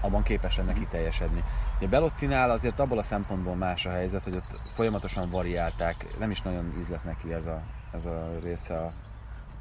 [0.00, 1.44] abban képes lenne kiteljesedni.
[1.76, 6.42] Ugye Belottinál azért abból a szempontból más a helyzet, hogy ott folyamatosan variálták, nem is
[6.42, 8.92] nagyon ízlet neki ez a, ez a része a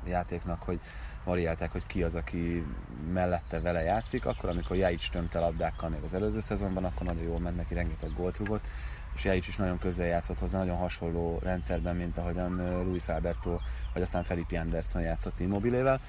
[0.06, 0.80] játéknak, hogy
[1.26, 2.66] variálták, hogy ki az, aki
[3.14, 7.40] mellette vele játszik, akkor amikor Jaic tömte labdákkal még az előző szezonban, akkor nagyon jól
[7.40, 8.68] ment neki, rengeteg gólt rúgott,
[9.16, 13.60] és Jaic is nagyon közel játszott hozzá, nagyon hasonló rendszerben, mint ahogyan Luis Alberto,
[13.94, 16.00] vagy aztán Felipe Anderson játszott Immobilével.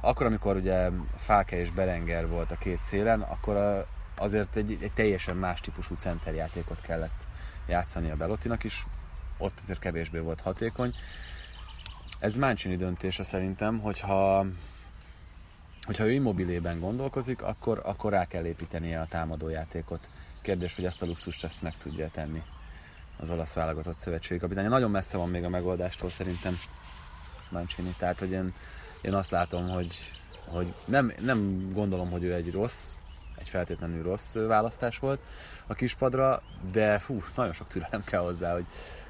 [0.00, 5.36] Akkor, amikor ugye Fáke és Berenger volt a két szélen, akkor azért egy, egy teljesen
[5.36, 7.26] más típusú centerjátékot kellett
[7.66, 8.86] játszani a Belottinak is,
[9.38, 10.94] ott azért kevésbé volt hatékony.
[12.18, 14.46] Ez Mancini döntése szerintem, hogyha
[15.88, 20.10] hogyha ő immobilében gondolkozik, akkor, akkor rá kell építenie a támadójátékot.
[20.42, 22.42] Kérdés, hogy ezt a luxust ezt meg tudja tenni
[23.20, 24.68] az olasz válogatott szövetségi kapitány.
[24.68, 26.58] Nagyon messze van még a megoldástól szerintem
[27.50, 27.94] Mancini.
[27.98, 28.54] Tehát, hogy én,
[29.02, 30.12] én azt látom, hogy,
[30.46, 32.94] hogy nem, nem gondolom, hogy ő egy rossz,
[33.36, 35.20] egy feltétlenül rossz választás volt
[35.66, 38.66] a kispadra, de fú, nagyon sok türelem kell hozzá, hogy,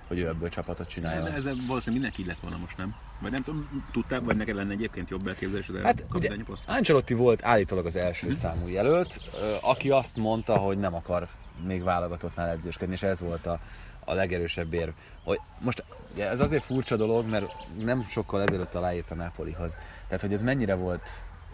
[0.08, 1.22] hogy ő ebből csapatot csinálja.
[1.22, 2.94] De ezzel valószínűleg mindenki lett volna most, nem?
[3.20, 5.82] Vagy nem tudom, tudtál, vagy neked lenne egyébként jobb elképzelésed?
[5.82, 8.36] Hát ugye Ancelotti volt állítólag az első hmm.
[8.36, 9.20] számú jelölt,
[9.60, 11.28] aki azt mondta, hogy nem akar
[11.66, 13.60] még válogatottnál edzősködni, és ez volt a,
[14.04, 14.90] a legerősebb érv.
[15.24, 15.84] Hogy most
[16.18, 17.46] ez azért furcsa dolog, mert
[17.84, 19.76] nem sokkal ezelőtt aláírt a Napolihoz.
[20.06, 21.10] Tehát, hogy ez mennyire volt,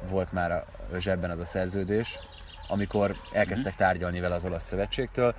[0.09, 0.51] volt már
[0.93, 2.19] a zsebben az a szerződés,
[2.69, 5.35] amikor elkezdtek tárgyalni vele az olasz szövetségtől.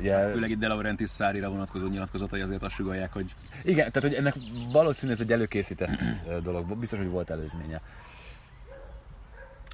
[0.00, 4.14] Ugye, Főleg itt De Laurentiis Szárira vonatkozó nyilatkozatai azért azt sugalják, hogy igen, tehát hogy
[4.14, 4.34] ennek
[4.72, 6.00] valószínűleg ez egy előkészített
[6.42, 7.80] dolog, biztos, hogy volt előzménye.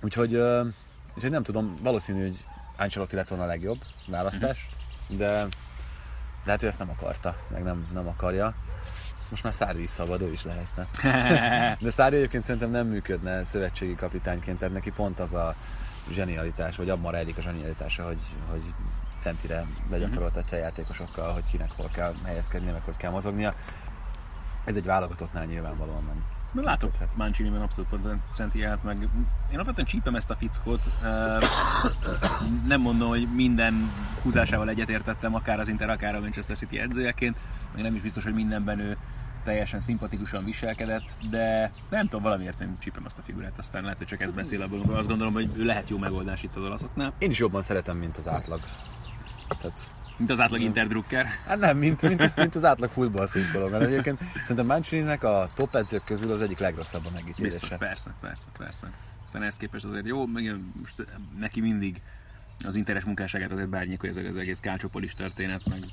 [0.02, 0.34] Úgyhogy,
[1.14, 2.44] úgyhogy nem tudom, valószínű, hogy
[2.76, 4.68] Ancelotti lett volna a legjobb választás,
[5.08, 5.46] de,
[6.44, 8.54] de hát ő ezt nem akarta, meg nem, nem akarja.
[9.30, 10.86] Most már Szári is szabad, ő is lehetne.
[11.84, 15.54] De Szári egyébként szerintem nem működne szövetségi kapitányként, tehát neki pont az a
[16.10, 18.62] zsenialitás, vagy abban rejlik a zsenialitása, hogy, hogy
[19.18, 23.54] centire begyakoroltatja a játékosokkal, hogy kinek hol kell helyezkednie, meg hogy kell mozognia.
[24.64, 26.24] Ez egy válogatottnál nyilvánvalóan nem.
[26.52, 27.16] Mert látok működhet.
[27.16, 30.82] Mancini-ben abszolút pont meg én alapvetően csípem ezt a fickót.
[32.66, 33.90] Nem mondom, hogy minden
[34.22, 37.36] húzásával egyetértettem, akár az Inter, akár a Manchester City edzőjeként,
[37.74, 38.96] meg nem is biztos, hogy mindenben ő
[39.44, 44.06] teljesen szimpatikusan viselkedett, de nem tudom, valamiért én csípem azt a figurát, aztán lehet, hogy
[44.06, 47.30] csak ez beszél abból, azt gondolom, hogy ő lehet jó megoldás itt az olaszoknál, Én
[47.30, 48.60] is jobban szeretem, mint az átlag.
[49.48, 51.26] Tehát, mint az átlag Interdrucker.
[51.46, 55.74] hát nem, mint, mint, mint az átlag futball szurkoló, mert egyébként szerintem Mancini-nek a top
[55.74, 57.76] edzők közül az egyik legrosszabb a Biztos, megítélése.
[57.76, 58.90] persze, persze, persze.
[59.24, 61.06] Aztán ehhez képest azért jó, meg most
[61.38, 62.00] neki mindig
[62.64, 65.84] az interes munkásságát azért bárnyékolja ez az egész kácsopolis történet, meg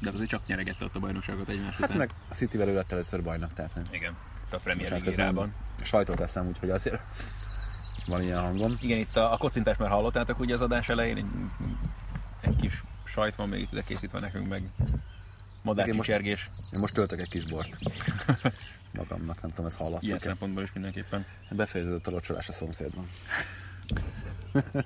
[0.00, 1.96] de azért csak nyeregette ott a bajnokságot egymás Hát után.
[1.96, 3.84] meg a City-vel ő lett először bajnok, tehát nem.
[3.90, 4.14] Igen,
[4.50, 5.52] a Premier Bocsánat, League közben érában.
[5.82, 7.02] Sajtot teszem, úgyhogy azért
[8.06, 8.76] van ilyen hangom.
[8.80, 11.26] Igen, itt a, a kocintás már hallottátok ugye az adás elején, egy,
[12.40, 14.92] egy kis sajt van még itt ide készítve nekünk, meg Igen, most-
[15.62, 17.78] madárkicsergés, Én most töltök egy kis bort.
[18.92, 20.18] Magamnak, nem tudom, ez ilyen hallatszik.
[20.18, 21.26] szempontból is mindenképpen.
[21.50, 23.08] Befejeződött a locsolás a szomszédban.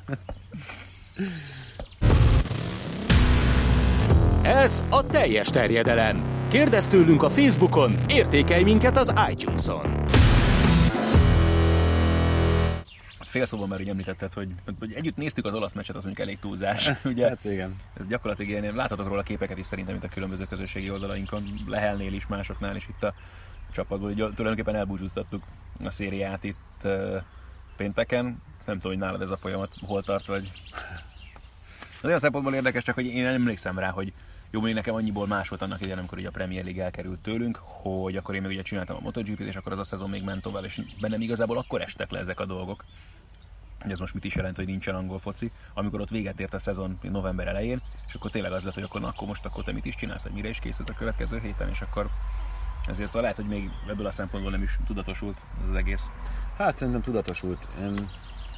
[4.43, 6.25] Ez a teljes terjedelem.
[6.49, 10.05] Kérdezz tőlünk a Facebookon, értékelj minket az iTunes-on.
[13.35, 16.39] Fél szóban már így említetted, hogy, hogy együtt néztük az olasz meccset, az mondjuk elég
[16.39, 16.91] túlzás.
[17.05, 17.29] ugye?
[17.29, 17.77] Hát igen.
[18.01, 22.27] Ez gyakorlatilag ilyen, láthatok róla képeket is szerintem itt a különböző közösségi oldalainkon, Lehelnél is,
[22.27, 23.15] másoknál is itt a
[23.73, 24.11] csapatból.
[24.11, 25.43] Ugye, tulajdonképpen elbúcsúztattuk
[25.85, 27.23] a szériát itt uh,
[27.77, 28.25] pénteken.
[28.65, 30.51] Nem tudom, hogy nálad ez a folyamat hol tart, vagy...
[31.97, 34.13] Az olyan szempontból érdekes, csak hogy én emlékszem rá, hogy
[34.51, 37.57] jó, még nekem annyiból más volt annak idején, amikor ugye a Premier League elkerült tőlünk,
[37.63, 40.43] hogy akkor én még ugye csináltam a MotoGP-t, és akkor az a szezon még ment
[40.43, 42.85] tovább, és bennem igazából akkor estek le ezek a dolgok,
[43.85, 46.59] hogy ez most mit is jelent, hogy nincsen angol foci, amikor ott véget ért a
[46.59, 49.73] szezon november elején, és akkor tényleg az lett, hogy akkor, na, akkor most akkor te
[49.73, 52.11] mit is csinálsz, hogy mire is készült a következő héten, és akkor
[52.87, 56.11] ezért szóval lehet, hogy még ebből a szempontból nem is tudatosult ez az egész.
[56.57, 57.69] Hát szerintem tudatosult.
[57.81, 58.09] Én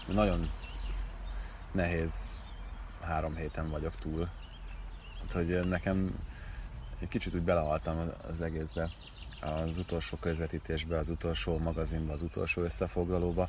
[0.07, 0.51] nagyon
[1.73, 2.41] nehéz
[3.03, 4.29] három héten vagyok túl.
[5.27, 6.15] Tehát, hogy nekem
[7.01, 8.91] egy kicsit úgy belehaltam az- egészbe.
[9.41, 13.49] Az utolsó közvetítésbe, az utolsó magazinba, az utolsó összefoglalóba.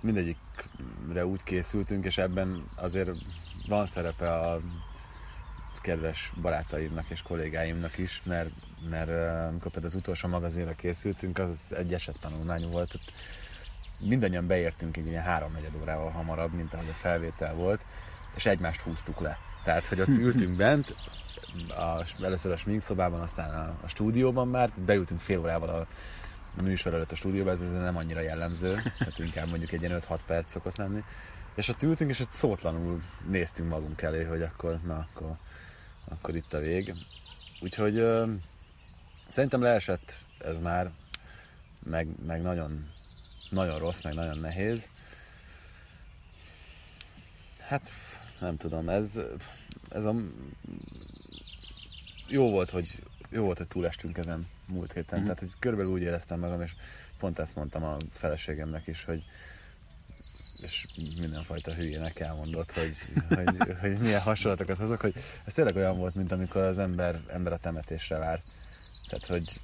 [0.00, 3.10] Mindegyikre úgy készültünk, és ebben azért
[3.68, 4.60] van szerepe a
[5.80, 8.50] kedves barátaimnak és kollégáimnak is, mert,
[8.90, 9.08] mert
[9.48, 12.94] amikor például az utolsó magazinra készültünk, az egy esettanulmány volt.
[12.94, 13.12] Ott
[14.00, 17.84] mindannyian beértünk egy ilyen háromnegyed órával hamarabb, mint ahogy a felvétel volt,
[18.34, 19.38] és egymást húztuk le.
[19.64, 20.94] Tehát, hogy ott ültünk bent,
[21.68, 25.86] a, először a sminkszobában, aztán a, a stúdióban már, beültünk fél órával a,
[26.58, 30.00] a műsor előtt a stúdióba, ez, ez nem annyira jellemző, tehát inkább mondjuk egy ilyen
[30.08, 31.04] 5-6 perc szokott lenni.
[31.54, 35.36] És ott ültünk, és ott szótlanul néztünk magunk elé, hogy akkor, na, akkor,
[36.08, 36.94] akkor itt a vég.
[37.60, 38.32] Úgyhogy ö,
[39.28, 40.90] szerintem leesett ez már,
[41.84, 42.84] meg, meg nagyon,
[43.50, 44.90] nagyon rossz, meg nagyon nehéz.
[47.58, 47.90] Hát
[48.40, 49.20] nem tudom, ez,
[49.88, 50.14] ez a
[52.26, 55.18] jó volt, hogy jó volt, hogy túlestünk ezen múlt héten.
[55.18, 55.24] Mm-hmm.
[55.24, 56.74] Tehát, hogy körülbelül úgy éreztem magam, és
[57.18, 59.24] pont ezt mondtam a feleségemnek is, hogy
[60.62, 60.86] és
[61.18, 62.96] mindenfajta hülyének elmondott, hogy,
[63.28, 67.52] hogy, hogy milyen hasonlatokat hozok, hogy ez tényleg olyan volt, mint amikor az ember, ember
[67.52, 68.40] a temetésre vár.
[69.08, 69.60] Tehát, hogy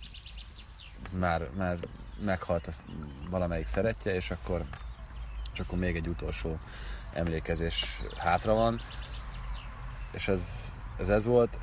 [1.18, 1.76] már, már
[2.24, 2.84] meghalt az
[3.30, 4.64] valamelyik szeretje, és akkor,
[5.52, 6.58] és akkor még egy utolsó
[7.12, 8.80] emlékezés hátra van.
[10.12, 11.58] És ez, ez, ez volt.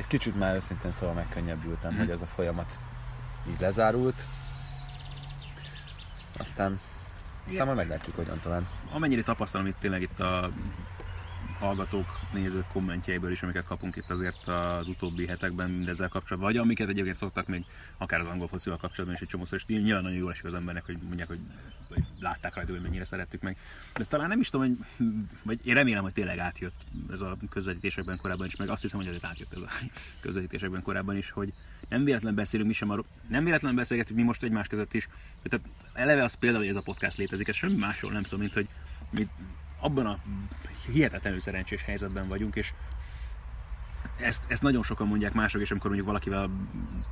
[0.00, 1.98] Egy kicsit már őszintén szóval megkönnyebbültem, mm.
[1.98, 2.78] hogy ez a folyamat
[3.48, 4.24] így lezárult.
[6.38, 6.80] Aztán,
[7.48, 8.62] aztán majd meglátjuk, hogyan tovább.
[8.92, 10.50] Amennyire tapasztalom itt tényleg itt a
[11.60, 16.88] hallgatók, nézők kommentjeiből is, amiket kapunk itt azért az utóbbi hetekben mindezzel kapcsolatban, vagy amiket
[16.88, 17.64] egyébként szoktak még
[17.98, 20.86] akár az angol focival kapcsolatban is egy csomószor, és nyilván nagyon jól esik az embernek,
[20.86, 21.38] hogy mondják, hogy,
[21.88, 23.56] hogy látták rajta, hogy mennyire szerettük meg.
[23.94, 25.06] De talán nem is tudom, hogy,
[25.42, 29.08] vagy én remélem, hogy tényleg átjött ez a közvetítésekben korábban is, meg azt hiszem, hogy
[29.08, 29.68] azért átjött ez a
[30.20, 31.52] közvetítésekben korábban is, hogy
[31.88, 35.08] nem véletlen beszélünk mi sem arról, nem véletlen beszélgetünk mi most egymás között is.
[35.42, 38.52] Tehát eleve az például, hogy ez a podcast létezik, ez semmi másról nem szól, mint
[38.52, 38.68] hogy
[39.10, 39.28] mi
[39.80, 40.18] abban a
[40.92, 42.72] hihetetlenül szerencsés helyzetben vagyunk, és
[44.16, 46.50] ezt, ezt nagyon sokan mondják mások, és amikor mondjuk valakivel,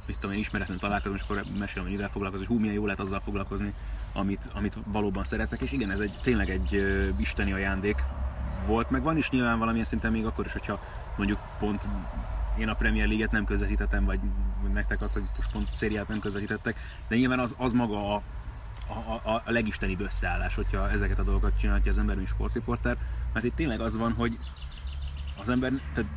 [0.06, 3.00] mit tudom én, találkozom, és akkor mesélem, hogy mivel foglalkozom, hogy hú, milyen jó lehet
[3.00, 3.74] azzal foglalkozni,
[4.12, 8.02] amit, amit valóban szeretek, és igen, ez egy, tényleg egy uh, isteni ajándék
[8.66, 10.80] volt, meg van is nyilván valamilyen szinten még akkor is, hogyha
[11.16, 11.88] mondjuk pont
[12.58, 14.20] én a Premier League-et nem közvetítettem, vagy
[14.72, 16.76] nektek az, hogy most pont szériát nem közvetítettek,
[17.08, 18.22] de nyilván az, az maga a,
[18.88, 22.96] a, a, a legistenibb összeállás, hogyha ezeket a dolgokat csinálja az ember, mint sportriporter,
[23.32, 24.36] mert itt tényleg az van, hogy
[25.40, 26.10] az ember, tehát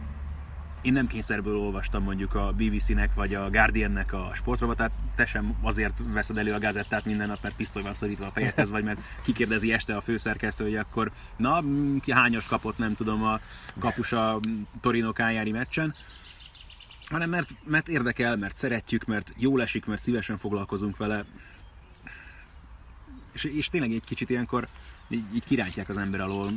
[0.82, 6.02] én nem kényszerből olvastam mondjuk a BBC-nek vagy a Guardian-nek a sportrovatát, te sem azért
[6.14, 9.74] veszed elő a gazettát minden nap, mert pisztoly van szorítva a fejedhez, vagy mert kikérdezi
[9.74, 11.64] este a főszerkesztő, hogy akkor na,
[12.02, 13.40] ki hányos kapott, nem tudom, a
[13.80, 14.40] kapusa
[14.82, 15.96] Torino Kájári meccsen,
[17.12, 21.26] hanem mert, mert érdekel, mert szeretjük, mert jól esik, mert szívesen foglalkozunk vele.
[23.32, 24.68] És, és tényleg egy kicsit ilyenkor
[25.10, 26.54] így, így kirántják az ember alól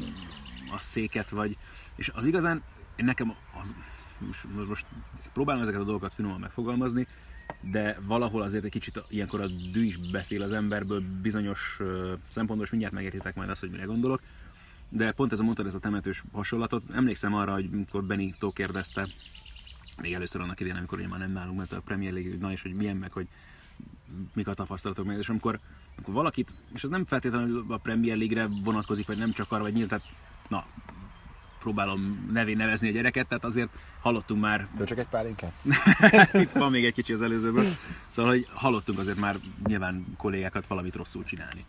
[0.75, 1.57] a széket, vagy...
[1.97, 2.63] És az igazán,
[2.97, 3.75] nekem az,
[4.19, 4.87] most, most
[5.33, 7.07] próbálom ezeket a dolgokat finoman megfogalmazni,
[7.61, 11.79] de valahol azért egy kicsit ilyenkor a dű is beszél az emberből bizonyos
[12.29, 14.23] szempontból, és mindjárt megértitek majd azt, hogy mire gondolok.
[14.89, 16.83] De pont ez a mondtad, ez a temetős hasonlatot.
[16.95, 19.09] Emlékszem arra, hogy amikor Benito kérdezte,
[20.03, 22.63] még először annak idején, amikor én már nem nálunk, mert a Premier League, na és
[22.63, 23.29] hogy milyen meg, hogy
[24.35, 25.61] mik a tapasztalatok meg, és amikor,
[25.97, 29.73] amikor valakit, és ez nem feltétlenül a Premier League-re vonatkozik, vagy nem csak arra, vagy
[29.73, 30.05] nyílt, tehát
[30.49, 30.67] na,
[31.65, 33.69] próbálom nevén nevezni a gyereket, tehát azért
[34.01, 34.69] hallottunk már...
[34.77, 35.53] Től csak egy pár inkább?
[36.45, 37.67] Itt van még egy kicsi az előzőből.
[38.09, 41.65] Szóval, hogy hallottunk azért már nyilván kollégákat valamit rosszul csinálni.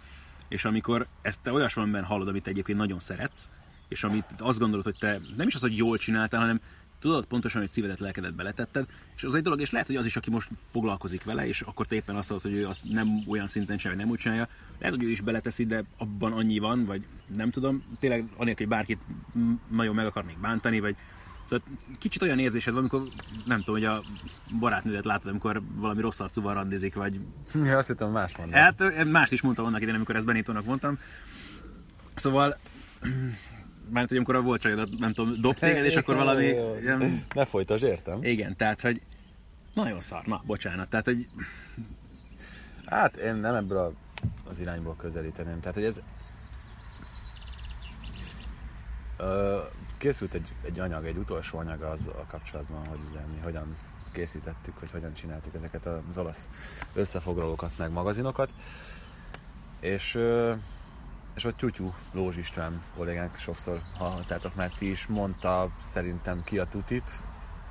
[0.47, 3.49] És amikor ezt te olyasmiben hallod, amit egyébként nagyon szeretsz,
[3.87, 6.59] és amit azt gondolod, hogy te nem is az, hogy jól csináltál, hanem
[7.05, 10.15] tudod pontosan, hogy szívedet, lelkedet beletetted, és az egy dolog, és lehet, hogy az is,
[10.15, 13.47] aki most foglalkozik vele, és akkor te éppen azt mondod, hogy ő azt nem olyan
[13.47, 14.47] szinten sem, nem úgy csinálja,
[14.79, 18.75] lehet, hogy ő is beleteszi, de abban annyi van, vagy nem tudom, tényleg anélkül, hogy
[18.75, 19.01] bárkit
[19.69, 20.95] nagyon meg akarnék bántani, vagy
[21.43, 21.65] Szóval
[21.97, 23.07] kicsit olyan érzésed van, amikor
[23.45, 24.03] nem tudom, hogy a
[24.59, 27.19] barátnődet látod, amikor valami rossz arcúval randizik, vagy...
[27.53, 28.61] Ja, azt hittem más mondani.
[28.61, 30.99] Hát mást is mondtam annak idején, amikor ezt Benítónak mondtam.
[32.15, 32.57] Szóval
[33.89, 36.53] mert hogy amikor volt csajodat, nem tudom, dob téged, és akkor valami...
[36.83, 37.23] Nem...
[37.35, 38.23] Ne folytasd, értem.
[38.23, 39.01] Igen, tehát, hogy
[39.73, 41.27] nagyon szar, na, bocsánat, tehát, hogy...
[42.85, 43.91] Hát én nem ebből a,
[44.49, 46.01] az irányból közelíteném, tehát, hogy ez...
[49.17, 49.59] Ö,
[49.97, 53.75] készült egy, egy anyag, egy utolsó anyag az a kapcsolatban, hogy ugye mi hogyan
[54.11, 56.49] készítettük, hogy hogyan csináltuk ezeket az olasz
[56.93, 58.49] összefoglalókat, meg magazinokat,
[59.79, 60.19] és
[61.35, 66.65] és ott Tyutyú Lózs István kollégánk sokszor hallhattátok már ti is, mondta szerintem ki a
[66.65, 67.19] tutit.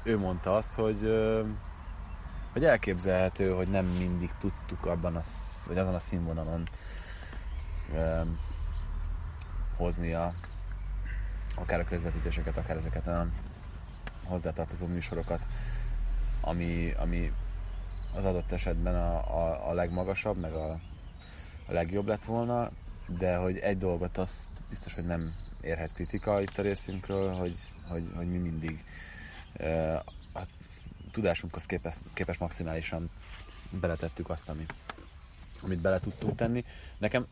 [0.02, 1.00] Ő mondta azt, hogy,
[2.52, 5.20] hogy elképzelhető, hogy nem mindig tudtuk abban a,
[5.66, 6.68] vagy azon a színvonalon
[9.76, 10.34] hozni a,
[11.56, 13.26] akár a közvetítéseket, akár ezeket a
[14.24, 15.46] hozzátartozó műsorokat,
[16.40, 17.32] ami, ami
[18.14, 20.70] az adott esetben a, a, a legmagasabb, meg a,
[21.66, 22.70] a legjobb lett volna,
[23.06, 28.10] de hogy egy dolgot azt biztos, hogy nem érhet kritika itt a részünkről, hogy, hogy,
[28.14, 28.84] hogy mi mindig
[30.34, 30.42] a
[31.10, 33.10] tudásunkhoz képes, képes maximálisan
[33.80, 34.66] beletettük azt, ami,
[35.62, 36.64] amit bele tudtunk tenni.
[36.98, 37.26] Nekem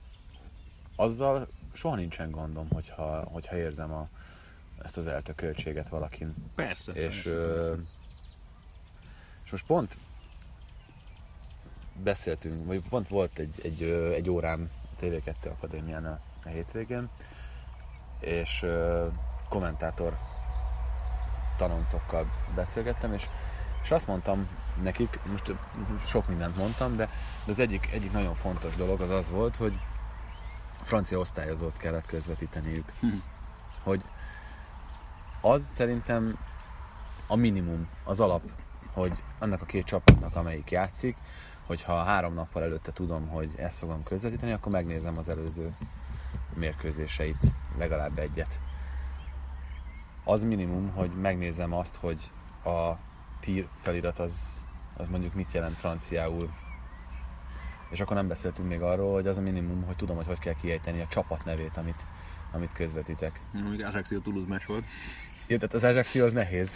[0.96, 4.08] azzal soha nincsen gondom, hogyha, hogyha érzem a,
[4.82, 6.34] ezt az eltököltséget valakin.
[6.54, 6.92] Persze.
[6.92, 7.74] És, persze, ö,
[9.44, 9.98] és most pont
[12.02, 13.82] beszéltünk, vagy pont volt egy, egy,
[14.14, 14.70] egy órám
[15.02, 17.08] TV2 Akadémián a, a hétvégén,
[18.20, 19.06] és ö,
[19.48, 20.18] kommentátor
[21.56, 23.28] tanoncokkal beszélgettem, és,
[23.82, 24.48] és azt mondtam
[24.82, 25.54] nekik, most
[26.06, 27.08] sok mindent mondtam, de,
[27.44, 29.78] de az egyik, egyik nagyon fontos dolog az az volt, hogy
[30.82, 32.92] francia osztályozót kellett közvetíteniük.
[33.00, 33.06] Hm.
[33.82, 34.04] Hogy
[35.40, 36.38] az szerintem
[37.26, 38.42] a minimum, az alap,
[38.92, 41.16] hogy annak a két csapatnak, amelyik játszik,
[41.66, 45.74] hogyha három nappal előtte tudom, hogy ezt fogom közvetíteni, akkor megnézem az előző
[46.54, 48.60] mérkőzéseit, legalább egyet.
[50.24, 52.30] Az minimum, hogy megnézem azt, hogy
[52.64, 52.92] a
[53.40, 54.64] tír felirat az,
[54.96, 56.50] az mondjuk mit jelent franciául,
[57.90, 60.54] és akkor nem beszéltünk még arról, hogy az a minimum, hogy tudom, hogy hogy kell
[60.54, 62.06] kiejteni a csapat nevét, amit,
[62.52, 63.40] amit közvetítek.
[63.52, 64.86] Még Ajaccio Toulouse meccs volt.
[65.52, 66.68] Jó, tehát az Ajaxio az nehéz.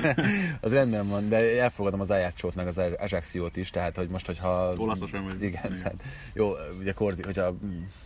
[0.60, 4.72] az rendben van, de elfogadom az Ajaxot meg az Ajaxiót is, tehát hogy most, hogyha...
[4.76, 5.42] Olaszosan vagy.
[5.42, 5.78] Igen, igen.
[5.78, 6.02] Tehát,
[6.32, 7.54] jó, ugye korzi, hogyha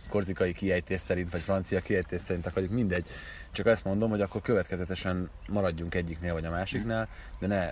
[0.09, 3.07] korzikai kiejtés szerint, vagy francia kiejtés szerint akarjuk, mindegy.
[3.51, 7.07] Csak azt mondom, hogy akkor következetesen maradjunk egyiknél vagy a másiknál,
[7.39, 7.71] de ne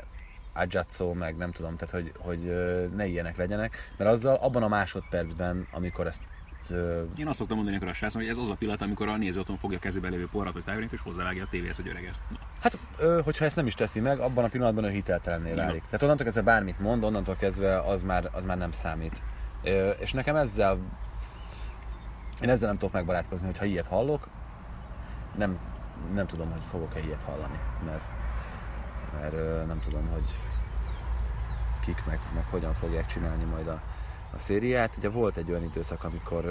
[0.53, 2.53] Ajaccio, meg nem tudom, tehát hogy, hogy
[2.95, 6.21] ne ilyenek legyenek, mert azzal abban a másodpercben, amikor ezt
[7.17, 9.39] én azt szoktam mondani akkor a srácnak, hogy ez az a pillanat, amikor a néző
[9.39, 12.23] otthon fogja kezébe lévő porrat, hogy távirint, és hozzávágja a tévéhez, hogy öreg ezt.
[12.29, 12.37] Na.
[12.61, 12.77] Hát,
[13.23, 15.83] hogyha ezt nem is teszi meg, abban a pillanatban ő hiteltelenné válik.
[15.83, 19.21] Tehát onnantól kezdve bármit mond, onnantól kezdve az már, az már nem számít.
[19.99, 20.79] És nekem ezzel,
[22.41, 24.27] én ezzel nem tudok megbarátkozni, hogy ha ilyet hallok,
[25.37, 25.57] nem,
[26.13, 28.03] nem tudom, hogy fogok-e ilyet hallani, mert,
[29.21, 30.25] mert nem tudom, hogy
[31.79, 33.81] kik meg, meg hogyan fogják csinálni majd a,
[34.37, 34.97] a szériát.
[34.97, 36.45] Ugye volt egy olyan időszak, amikor,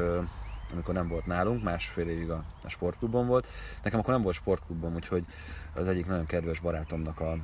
[0.73, 3.47] amikor nem volt nálunk, másfél évig a, a sportklubon volt.
[3.83, 5.25] Nekem akkor nem volt sportklubom, úgyhogy
[5.75, 7.39] az egyik nagyon kedves barátomnak a,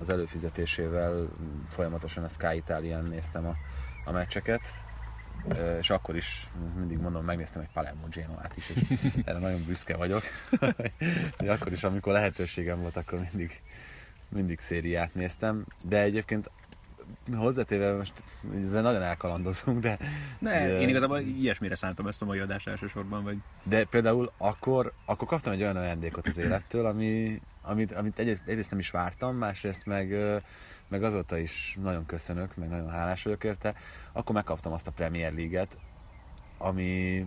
[0.00, 1.28] az előfizetésével
[1.68, 3.54] folyamatosan a Sky Italian néztem a,
[4.04, 4.60] a meccseket,
[5.78, 8.82] és akkor is mindig mondom, megnéztem egy Palermo Genoát is, és
[9.24, 10.22] erre nagyon büszke vagyok.
[11.38, 13.60] de akkor is, amikor lehetőségem volt, akkor mindig,
[14.28, 16.50] mindig szériát néztem, de egyébként
[17.36, 18.24] hozzátéve most
[18.64, 19.98] ezzel nagyon elkalandozunk, de...
[20.38, 23.38] Ne, de, én igazából ilyesmire szántam ezt a mai adást elsősorban, vagy...
[23.62, 28.70] De például akkor, akkor kaptam egy olyan ajándékot az élettől, ami, amit, amit egyrészt, egyrészt
[28.70, 30.16] nem is vártam, másrészt meg,
[30.88, 33.74] meg azóta is nagyon köszönök, meg nagyon hálás vagyok érte.
[34.12, 35.78] Akkor megkaptam azt a Premier League-et,
[36.58, 37.26] ami,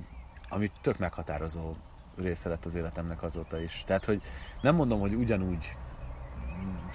[0.49, 1.75] ami tök meghatározó
[2.17, 3.83] része lett az életemnek azóta is.
[3.85, 4.21] Tehát, hogy
[4.61, 5.75] nem mondom, hogy ugyanúgy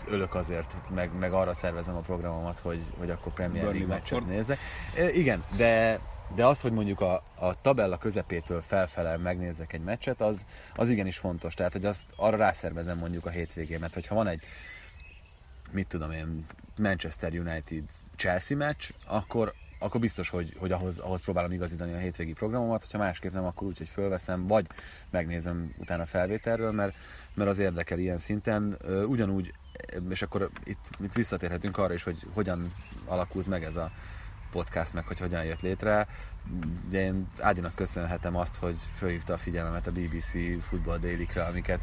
[0.06, 4.58] ölök azért, meg, meg arra szervezem a programomat, hogy, hogy akkor Premier League meccset nézzek.
[5.14, 6.00] Igen, de,
[6.34, 11.18] de az, hogy mondjuk a, a tabella közepétől felfele megnézzek egy meccset, az, az igenis
[11.18, 11.54] fontos.
[11.54, 14.44] Tehát, hogy azt arra rászervezem mondjuk a hétvégémet, hogyha van egy,
[15.72, 16.46] mit tudom én,
[16.78, 17.84] Manchester United
[18.16, 22.98] Chelsea meccs, akkor, akkor biztos, hogy, hogy ahhoz, ahhoz próbálom igazítani a hétvégi programomat, hogyha
[22.98, 24.66] másképp nem, akkor úgy, hogy fölveszem, vagy
[25.10, 26.94] megnézem utána felvételről, mert,
[27.34, 28.76] mert az érdekel ilyen szinten.
[29.06, 29.52] Ugyanúgy,
[30.08, 32.72] és akkor itt, itt visszatérhetünk arra is, hogy hogyan
[33.06, 33.90] alakult meg ez a
[34.50, 36.06] podcast, meg hogy hogyan jött létre.
[36.90, 40.30] De én Ádinak köszönhetem azt, hogy fölhívta a figyelmemet a BBC
[40.68, 41.80] Football daily amiket,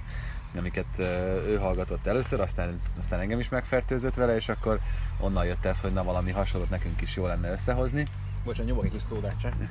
[0.55, 0.99] amiket
[1.47, 4.79] ő hallgatott először, aztán, aztán engem is megfertőzött vele, és akkor
[5.19, 8.07] onnan jött ez, hogy na valami hasonlót nekünk is jó lenne összehozni.
[8.43, 9.53] Bocsánat, nyomok egy kis szódát csak.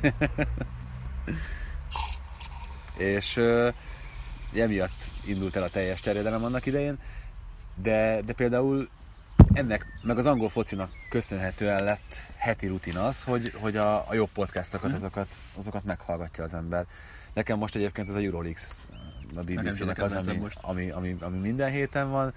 [2.97, 3.41] és
[4.55, 6.99] emiatt indult el a teljes terjedelem annak idején,
[7.83, 8.89] de, de például
[9.53, 14.31] ennek, meg az angol focinak köszönhetően lett heti rutin az, hogy, hogy a, a jobb
[14.33, 14.97] podcastokat, mhm.
[14.97, 16.87] azokat, azokat meghallgatja az ember.
[17.33, 18.87] Nekem most egyébként ez a Euroleaks
[19.35, 22.35] a BBC-nek az, ami, ami, ami, ami, minden héten van.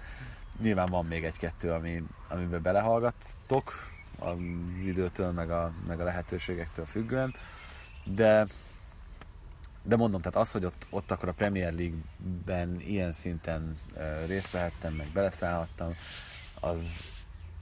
[0.62, 4.36] Nyilván van még egy-kettő, ami, amiben belehallgattok az
[4.84, 7.34] időtől, meg a, meg a lehetőségektől függően.
[8.04, 8.46] De,
[9.82, 13.78] de mondom, tehát az, hogy ott, ott akkor a Premier League-ben ilyen szinten
[14.26, 15.94] részt vehettem, meg beleszállhattam,
[16.60, 17.04] az,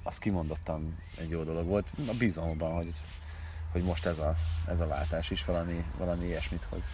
[0.02, 1.92] az kimondottan egy jó dolog volt.
[2.08, 2.92] A bizalomban, hogy,
[3.72, 4.34] hogy most ez a,
[4.66, 6.90] ez a váltás is valami, valami ilyesmit hoz.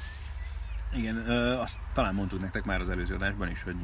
[0.94, 1.16] Igen,
[1.60, 3.76] azt talán mondtuk nektek már az előző adásban is, hogy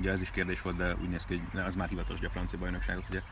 [0.00, 2.32] ugye ez is kérdés volt, de úgy néz ki, hogy az már hivatalos, hogy a
[2.32, 3.22] francia bajnokságot ugye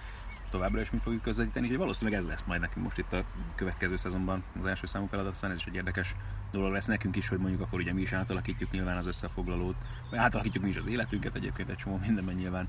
[0.55, 3.25] továbbra is mi fogjuk közvetíteni, hogy valószínűleg ez lesz majd nekünk most itt a
[3.55, 6.15] következő szezonban az első számú feladat, aztán ez is egy érdekes
[6.53, 9.77] dolog lesz nekünk is, hogy mondjuk akkor ugye mi is átalakítjuk nyilván az összefoglalót,
[10.11, 12.69] vagy átalakítjuk mi is az életünket egyébként egy csomó mindenben nyilván.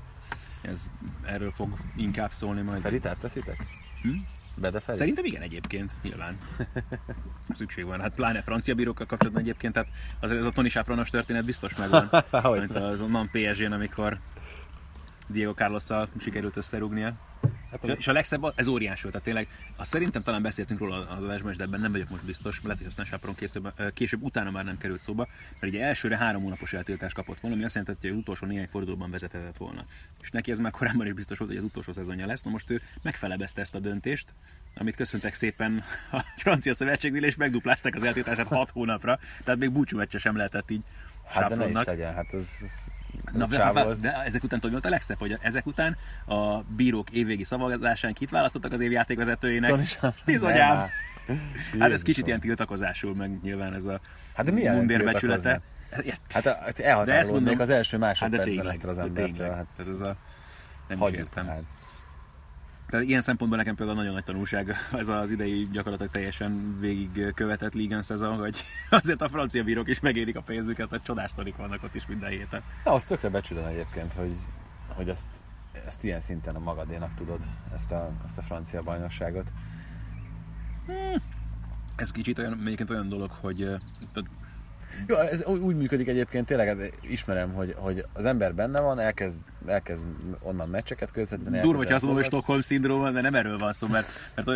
[0.62, 0.90] Ez
[1.24, 2.80] erről fog inkább szólni majd.
[2.80, 3.66] Felit átveszitek?
[4.02, 4.08] Hm?
[4.56, 4.98] Bedefelé?
[4.98, 6.38] Szerintem igen egyébként, nyilván.
[7.48, 8.00] Szükség van.
[8.00, 9.88] Hát pláne francia bírókkal kapcsolatban egyébként, tehát
[10.20, 12.10] az, ez a Tony Sápronos történet biztos megvan.
[12.60, 14.18] mint az onnan PSG-n, amikor
[15.26, 15.84] Diego carlos
[16.18, 17.14] sikerült összerúgnia.
[17.82, 21.22] Hát és, a legszebb, ez óriás volt, tehát tényleg, azt szerintem talán beszéltünk róla az
[21.22, 24.64] adásban, de ebben nem vagyok most biztos, lehet, hogy aztán Sápron később, később, utána már
[24.64, 25.28] nem került szóba,
[25.60, 28.68] mert ugye elsőre három hónapos eltiltást kapott volna, ami azt jelenti, hogy az utolsó néhány
[28.68, 29.84] fordulóban vezethetett volna.
[30.20, 32.42] És neki ez már korábban is biztos volt, hogy az utolsó szezonja lesz.
[32.42, 34.34] Na most ő megfelebezte ezt a döntést,
[34.76, 40.00] amit köszöntek szépen a francia szövetségnél, és megduplázták az eltiltását hat hónapra, tehát még búcsú
[40.18, 40.82] sem lehetett így
[41.26, 42.92] Hát de ne is legyen, hát ez, ez
[43.32, 44.00] Na, de, az...
[44.00, 45.96] de ezek után tudod, a legszebb, hogy ezek után
[46.26, 49.74] a bírók évvégi szavazásán kit választottak az év játékvezetőjének?
[50.24, 50.86] Bizonyám.
[51.78, 54.00] Hát ez kicsit ilyen tiltakozásul, meg nyilván ez a
[54.34, 55.60] hát de milyen mundérbecsülete.
[56.30, 59.50] Hát, hát elhatárolódnék az első másodpercben hát az embertől.
[59.50, 60.16] Hát, ez az a...
[60.88, 61.46] Nem is értem.
[61.46, 61.62] Hát.
[62.88, 67.72] Tehát ilyen szempontból nekem például nagyon nagy tanulság ez az idei gyakorlatilag teljesen végig követett
[67.72, 68.56] Ligan szezon, hogy
[68.90, 72.62] azért a francia bírók is megérik a pénzüket, hogy csodás vannak ott is minden héten.
[72.84, 74.34] Na, azt tökre becsülöm egyébként, hogy,
[74.88, 75.26] hogy ezt,
[75.86, 77.40] ezt ilyen szinten a magadénak tudod,
[77.74, 79.52] ezt a, ezt a francia bajnokságot.
[80.86, 81.22] Hmm.
[81.96, 83.68] Ez kicsit olyan, egyébként olyan dolog, hogy
[85.06, 89.38] jó, ez úgy működik egyébként, tényleg hát ismerem, hogy, hogy az ember benne van, elkezd,
[89.68, 90.06] elkezd
[90.40, 91.60] onnan meccseket közvetíteni.
[91.60, 94.46] Durva, hogy azt mondom, hogy Stockholm szindróma, de nem erről van szó, mert, mert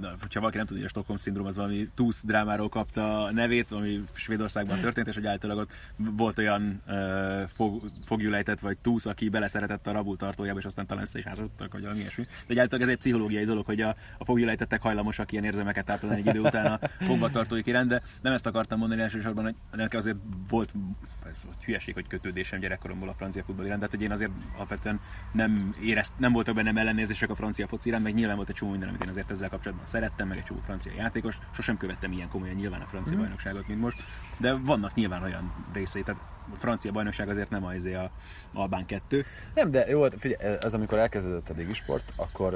[0.00, 3.32] na, hogyha valaki nem tudja, hogy a Stockholm szindróma az valami túsz drámáról kapta a
[3.32, 5.70] nevét, ami Svédországban történt, és hogy általában ott
[6.16, 11.18] volt olyan uh, fog, fogjulejtett vagy túsz, aki beleszeretett a rabultartójába, és aztán talán össze
[11.18, 12.26] is házadtak, vagy valami ilyesmi.
[12.46, 16.26] De általában ez egy pszichológiai dolog, hogy a, a fogjulejtettek hajlamosak ilyen érzelmeket ápolni egy
[16.26, 20.16] idő után a fogvatartóik iránt, de nem ezt akartam mondani elsősorban, hogy nekem azért
[20.48, 20.72] volt
[21.30, 25.00] ez hülyeség, hogy kötődésem gyerekkoromból a francia futball iránt, hogy én azért alapvetően
[25.32, 28.70] nem, érezt, nem voltak bennem ellenérzések a francia foci iránt, meg nyilván volt egy csomó
[28.70, 31.38] minden, amit én azért ezzel kapcsolatban szerettem, meg egy csomó francia játékos.
[31.52, 33.20] Sosem követtem ilyen komolyan nyilván a francia mm.
[33.20, 34.02] bajnokságot, mint most,
[34.38, 36.02] de vannak nyilván olyan részei.
[36.02, 36.20] Tehát
[36.52, 38.10] a francia bajnokság azért nem az a
[38.52, 39.24] Albán 2.
[39.54, 42.54] Nem, de jó, figyelj, ez amikor elkezdődött a sport, akkor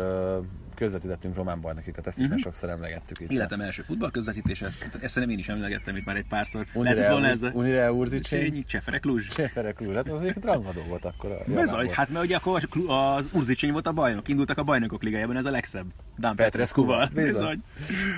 [0.79, 2.43] közvetítettünk román bajnokikat, ezt is uh-huh.
[2.43, 3.31] már sokszor emlegettük itt.
[3.31, 6.64] Életem első futball közvetítés, ezt, ezt szerintem én is emlegettem itt már egy párszor.
[6.74, 7.51] Unire, volna ez a...
[7.55, 8.64] Unire Urzicsény.
[8.66, 9.29] Csefere Kluzs.
[9.29, 11.33] Csefere Kluzs, hát az egyébként rangadó volt akkor.
[11.33, 15.37] A Bezaj, hát mert ugye akkor az Urzicsény volt a bajnok, indultak a bajnokok ligájában,
[15.37, 15.87] ez a legszebb.
[16.18, 17.09] Dan Petrescu-val.
[17.14, 17.62] Bizony.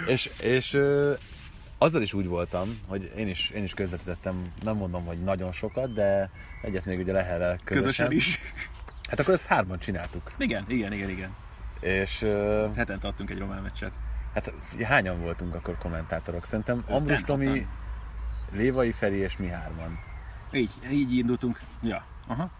[0.07, 0.79] és, és
[1.79, 5.93] azzal is úgy voltam, hogy én is, én is közvetítettem, nem mondom, hogy nagyon sokat,
[5.93, 6.31] de
[6.63, 8.09] egyet még ugye Leherrel közösen.
[8.09, 8.41] Közösen is.
[9.09, 10.33] Hát akkor ezt hárman csináltuk.
[10.39, 11.31] Igen, igen, igen, igen.
[11.81, 12.22] És...
[12.22, 13.93] Uh, Hetente adtunk egy román meccset.
[14.35, 14.53] Hát
[14.83, 16.45] hányan voltunk akkor kommentátorok?
[16.45, 17.66] Szerintem Ambrus Tomi,
[18.53, 19.99] Lévai Feri és mi hárman.
[20.53, 21.59] Így, így indultunk.
[21.83, 22.51] Ja, aha.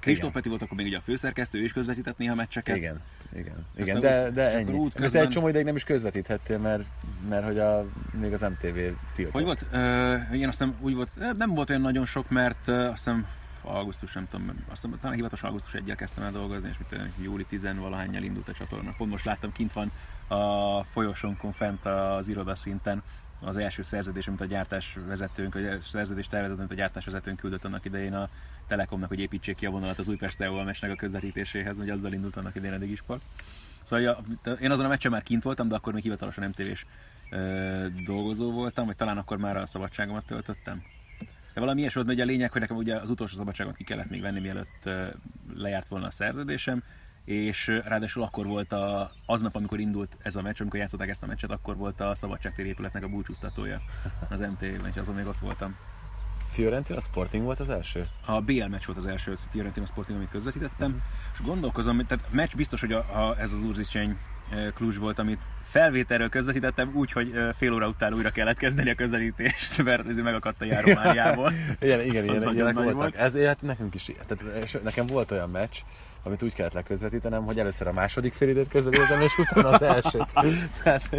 [0.00, 2.76] Kristóf Peti volt akkor még ugye a főszerkesztő, ő is közvetített néha meccseket.
[2.76, 3.00] Igen,
[3.32, 4.72] igen, igen de, de ennyi.
[4.72, 5.22] Út közben...
[5.22, 6.84] egy csomó ideig nem is közvetíthettél, mert,
[7.28, 7.86] mert hogy a,
[8.20, 8.78] még az MTV
[9.14, 9.32] tiltott.
[9.32, 9.66] Hogy volt?
[9.72, 13.26] Uh, igen, azt hiszem úgy volt, nem volt olyan nagyon sok, mert uh, azt hiszem
[13.66, 17.44] augusztus, nem tudom, azt hiszem, talán hivatalos augusztus 1 kezdtem el dolgozni, és mit júli
[17.44, 18.94] 10 valahányjal indult a csatorna.
[18.96, 19.92] Pont most láttam, kint van
[20.28, 23.02] a folyosónkon fent az irodaszinten
[23.40, 27.64] az első szerződés, amit a gyártás vezetőnk, a szerződés tervezet, amit a gyártás vezetőnk küldött
[27.64, 28.28] annak idején a
[28.66, 32.36] Telekomnak, hogy építsék ki a vonalat az Újpest Teol mesnek a közvetítéséhez, hogy azzal indult
[32.36, 33.22] annak idején a Digisport.
[33.82, 34.18] Szóval ja,
[34.60, 36.78] én azon a meccsen már kint voltam, de akkor még hivatalosan nem
[38.04, 40.82] dolgozó voltam, vagy talán akkor már a szabadságomat töltöttem.
[41.56, 44.10] De valami ilyes volt, hogy a lényeg, hogy nekem ugye az utolsó szabadságot ki kellett
[44.10, 44.88] még venni, mielőtt
[45.54, 46.82] lejárt volna a szerződésem,
[47.24, 51.26] és ráadásul akkor volt a, aznap, amikor indult ez a meccs, amikor játszották ezt a
[51.26, 53.80] meccset, akkor volt a Szabadságtér épületnek a búcsúztatója
[54.28, 55.76] az MT-ben, és azon még ott voltam.
[56.56, 58.06] Fiorentina Sporting volt az első?
[58.26, 61.04] A BL meccs volt az első Fiorentina Sporting, amit közvetítettem, uh-huh.
[61.32, 64.16] és gondolkozom, tehát meccs biztos, hogy a, a, ez az Urzicsény
[64.74, 69.82] Kluzs volt, amit felvételről közvetítettem, úgy, hogy fél óra után újra kellett kezdeni a közelítést,
[69.84, 71.52] mert ez megakadt a járomániából.
[71.80, 72.94] igen, igen, igen, ilyenek voltak.
[72.94, 73.16] Volt.
[73.16, 75.76] Ez, hát nekünk is, tehát nekem volt olyan meccs,
[76.26, 80.26] amit úgy kellett leközvetítenem, hogy először a második félidőt közvetítem, és utána az elsőt.
[80.82, 81.10] Tehát,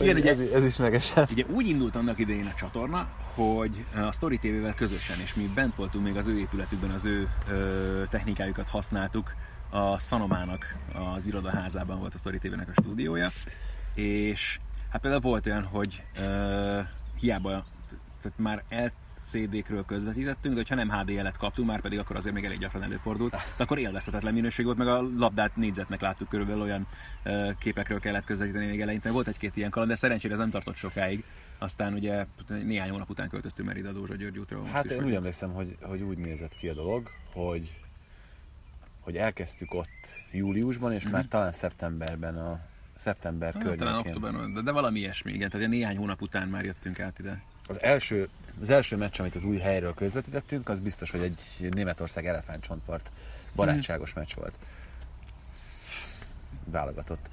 [0.00, 1.30] Igen, ugye, ez, ez is megesett.
[1.30, 5.74] Ugye úgy indult annak idején a csatorna, hogy a Story TV-vel közösen, és mi bent
[5.74, 9.34] voltunk még az ő épületükben, az ő ö, technikájukat használtuk,
[9.70, 10.76] a Szanomának
[11.14, 13.30] az irodaházában volt a Story TV-nek a stúdiója,
[13.94, 14.58] és
[14.90, 16.78] hát például volt olyan, hogy ö,
[17.20, 17.64] hiába
[18.22, 22.58] tehát már LCD-kről közvetítettünk, de ha nem HDL-et kaptunk, már pedig akkor azért még elég
[22.58, 26.86] gyakran előfordult, akkor élvezhetetlen minőség volt, meg a labdát négyzetnek láttuk körülbelül olyan
[27.58, 29.10] képekről kellett közvetíteni még eleinte.
[29.10, 31.24] Volt egy-két ilyen kaland, de szerencsére ez nem tartott sokáig.
[31.58, 34.66] Aztán ugye néhány hónap után költöztünk már ide a Dózsa György útra.
[34.66, 37.80] Hát én úgy emlékszem, hogy, hogy úgy nézett ki a dolog, hogy
[39.00, 41.12] hogy elkezdtük ott júliusban, és mm-hmm.
[41.12, 42.60] már talán szeptemberben a
[42.94, 43.86] szeptember hát, környékén.
[43.86, 45.50] Talán októberben, de, de valami ilyesmi, igen.
[45.50, 47.42] Tehát néhány hónap után már jöttünk át ide.
[47.68, 48.28] Az első,
[48.60, 53.12] az első meccs, amit az új helyről közvetítettünk, az biztos, hogy egy Németország elefántcsontpart
[53.54, 54.54] barátságos meccs volt.
[56.64, 57.30] Válogatott.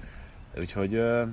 [0.58, 1.26] Úgyhogy ö,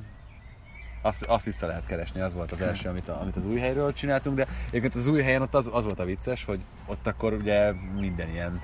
[1.03, 3.93] azt, azt vissza lehet keresni, az volt az első, amit, a, amit az új helyről
[3.93, 7.33] csináltunk, de egyébként az új helyen ott az, az volt a vicces, hogy ott akkor
[7.33, 8.61] ugye minden ilyen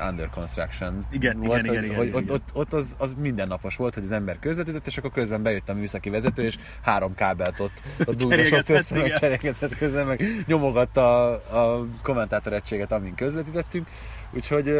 [0.00, 2.34] under construction igen, volt, igen, hogy, igen, hogy igen, ott, igen.
[2.34, 5.74] Ott, ott az, az mindennapos volt, hogy az ember közvetített, és akkor közben bejött a
[5.74, 11.78] műszaki vezető, és három kábelt ott, ott dugdosott össze, meg cserégetett közben, meg nyomogatta a,
[11.78, 13.86] a kommentátor egységet, amin közvetítettünk.
[14.32, 14.72] Úgyhogy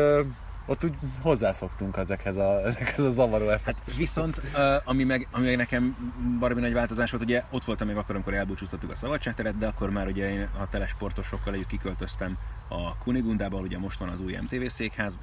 [0.68, 3.78] ott úgy hozzászoktunk ezekhez a, ezekhez a zavaró effekt.
[3.86, 4.40] Hát viszont,
[4.84, 8.34] ami meg, ami meg nekem baromi nagy változás volt, ugye ott voltam még akkor, amikor
[8.34, 12.38] elbúcsúztattuk a szabadságteret, de akkor már ugye én a telesportosokkal együtt kiköltöztem
[12.68, 15.18] a Kunigundába, ugye most van az új MTV székház,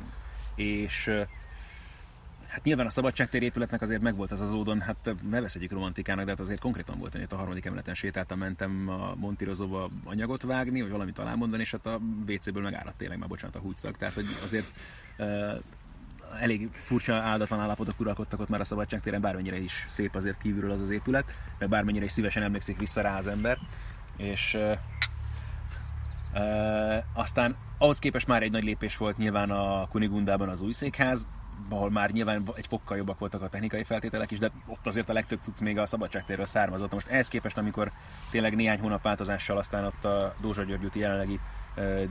[0.55, 1.11] és
[2.47, 6.31] Hát nyilván a szabadságtér épületnek azért megvolt az az ódon, hát ne veszedjük romantikának, de
[6.31, 10.91] hát azért konkrétan volt, hogy a harmadik emeleten sétáltam, mentem a Montirozóba anyagot vágni, vagy
[10.91, 13.97] valamit alámondani, és hát a WC-ből megáradt tényleg már, bocsánat, a húgyszak.
[13.97, 14.65] Tehát, hogy azért
[15.17, 15.53] uh,
[16.39, 20.81] elég furcsa áldatlan állapotok uralkodtak ott már a szabadságtéren, bármennyire is szép azért kívülről az
[20.81, 23.57] az épület, meg bármennyire is szívesen emlékszik vissza rá az ember.
[24.17, 24.77] És uh,
[26.33, 31.27] uh, aztán ahhoz képest már egy nagy lépés volt nyilván a Kunigundában az új székház,
[31.69, 35.13] ahol már nyilván egy fokkal jobbak voltak a technikai feltételek is, de ott azért a
[35.13, 36.91] legtöbb cucc még a szabadságtérről származott.
[36.91, 37.91] Most ehhez képest, amikor
[38.29, 41.39] tényleg néhány hónap változással aztán ott a Dózsa György úti jelenlegi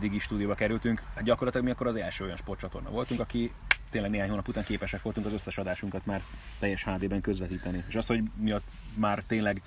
[0.00, 3.52] Digi stúdióba kerültünk, hát gyakorlatilag mi akkor az első olyan sportcsatorna voltunk, aki
[3.90, 6.22] tényleg néhány hónap után képesek voltunk az összes adásunkat már
[6.58, 7.84] teljes HD-ben közvetíteni.
[7.88, 8.68] És az, hogy mi ott
[8.98, 9.62] már tényleg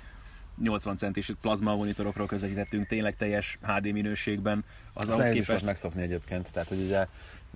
[0.62, 4.64] 80 centis plazma monitorokról közvetítettünk tényleg teljes HD minőségben,
[4.94, 5.66] az ahhoz képest...
[5.66, 7.08] megszokni egyébként, tehát hogy ugye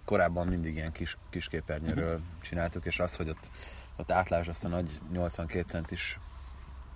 [0.05, 3.49] korábban mindig ilyen kis, kis képernyőről csináltuk, és az, hogy ott,
[3.95, 6.19] ott átlás azt a nagy 82 centis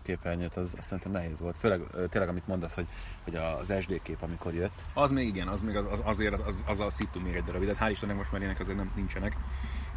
[0.06, 1.58] képernyőt, az, az szerintem nehéz volt.
[1.58, 2.88] Főleg tényleg, amit mondasz, hogy,
[3.24, 4.86] hogy az SD kép, amikor jött.
[4.94, 7.64] Az még igen, az még az, az azért az, az a szitu még egy darab,
[7.64, 9.36] de hál' Istennek most már ilyenek azért nem nincsenek.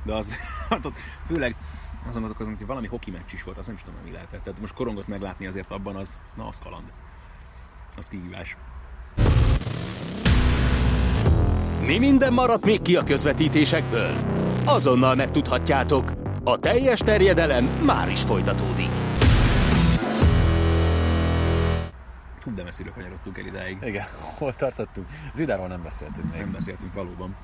[0.02, 0.34] De az,
[0.68, 0.96] hát ott
[1.26, 1.54] főleg
[2.09, 4.42] azon gondolkozom, hogy valami hoki meccs is volt, azt nem is tudom, mi lehetett.
[4.42, 6.92] Tehát most korongot meglátni azért abban az, na az kaland.
[7.96, 8.56] Az kihívás.
[11.89, 14.16] Mi minden maradt még ki a közvetítésekből?
[14.64, 16.12] Azonnal megtudhatjátok.
[16.45, 18.89] A teljes terjedelem már is folytatódik.
[22.43, 23.78] Hú, de messzire kanyarodtunk el idáig.
[23.82, 24.05] Igen,
[24.39, 25.07] hol tartottunk?
[25.34, 26.41] Zidáról nem beszéltünk még.
[26.41, 27.36] Nem beszéltünk valóban.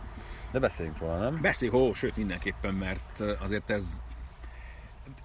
[0.53, 1.39] De beszéljünk róla, nem?
[1.41, 4.01] Beszélj, hó, sőt mindenképpen, mert azért ez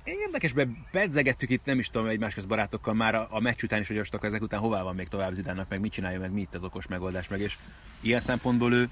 [0.04, 3.88] Érdekesben pedzegettük itt, nem is tudom, egymás köz barátokkal már a, a meccs után is,
[3.88, 6.42] hogy most akkor ezek után hová van még tovább Zidánnak, meg mit csinálja, meg mi
[6.42, 7.58] itt az okos megoldás, meg és
[8.02, 8.90] ilyen szempontból ő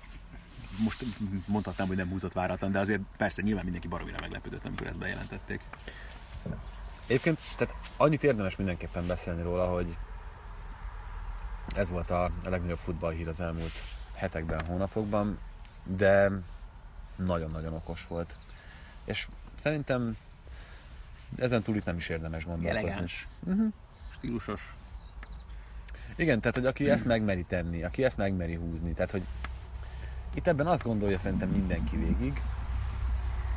[0.78, 1.06] most
[1.46, 5.62] mondhatnám, hogy nem húzott váratlan, de azért persze nyilván mindenki baromira meglepődött, amikor ezt bejelentették.
[7.08, 9.98] Egyébként, tehát annyit érdemes mindenképpen beszélni róla, hogy
[11.76, 13.84] ez volt a, a legnagyobb futballhír az elmúlt
[14.16, 15.40] hetekben, hónapokban,
[15.84, 16.32] de
[17.16, 18.38] nagyon-nagyon okos volt.
[19.06, 20.18] És szerintem
[21.36, 22.88] ezen túl itt nem is érdemes gondolkozni.
[22.88, 23.74] Elegáns, uh-huh.
[24.10, 24.76] stílusos.
[26.16, 29.24] Igen, tehát hogy aki ezt megmeri tenni, aki ezt megmeri húzni, tehát hogy
[30.34, 32.42] itt ebben azt gondolja szerintem mindenki végig,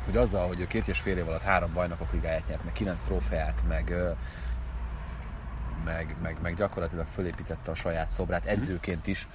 [0.05, 3.01] hogy azzal, hogy ő két és fél év alatt három bajnokok ligáját nyert, meg kilenc
[3.01, 3.95] trófeát, meg,
[5.85, 8.51] meg, meg, meg gyakorlatilag fölépítette a saját szobrát mhm.
[8.51, 9.27] edzőként is,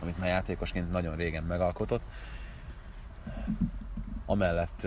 [0.00, 2.02] amit már játékosként nagyon régen megalkotott.
[4.26, 4.86] Amellett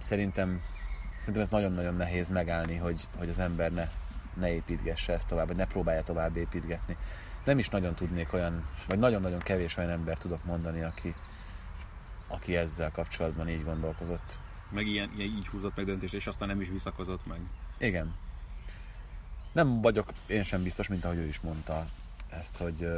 [0.00, 0.60] szerintem
[1.24, 3.88] szerintem ez nagyon-nagyon nehéz megállni, hogy, hogy az ember ne,
[4.34, 6.96] ne építgesse ezt tovább, vagy ne próbálja tovább építgetni.
[7.44, 11.14] Nem is nagyon tudnék olyan, vagy nagyon-nagyon kevés olyan ember tudok mondani, aki,
[12.28, 14.38] aki ezzel kapcsolatban így gondolkozott.
[14.70, 17.40] Meg ilyen, ilyen így húzott meg döntést, és aztán nem is visszakozott meg.
[17.78, 18.14] Igen.
[19.52, 21.86] Nem vagyok én sem biztos, mint ahogy ő is mondta
[22.30, 22.88] ezt, hogy,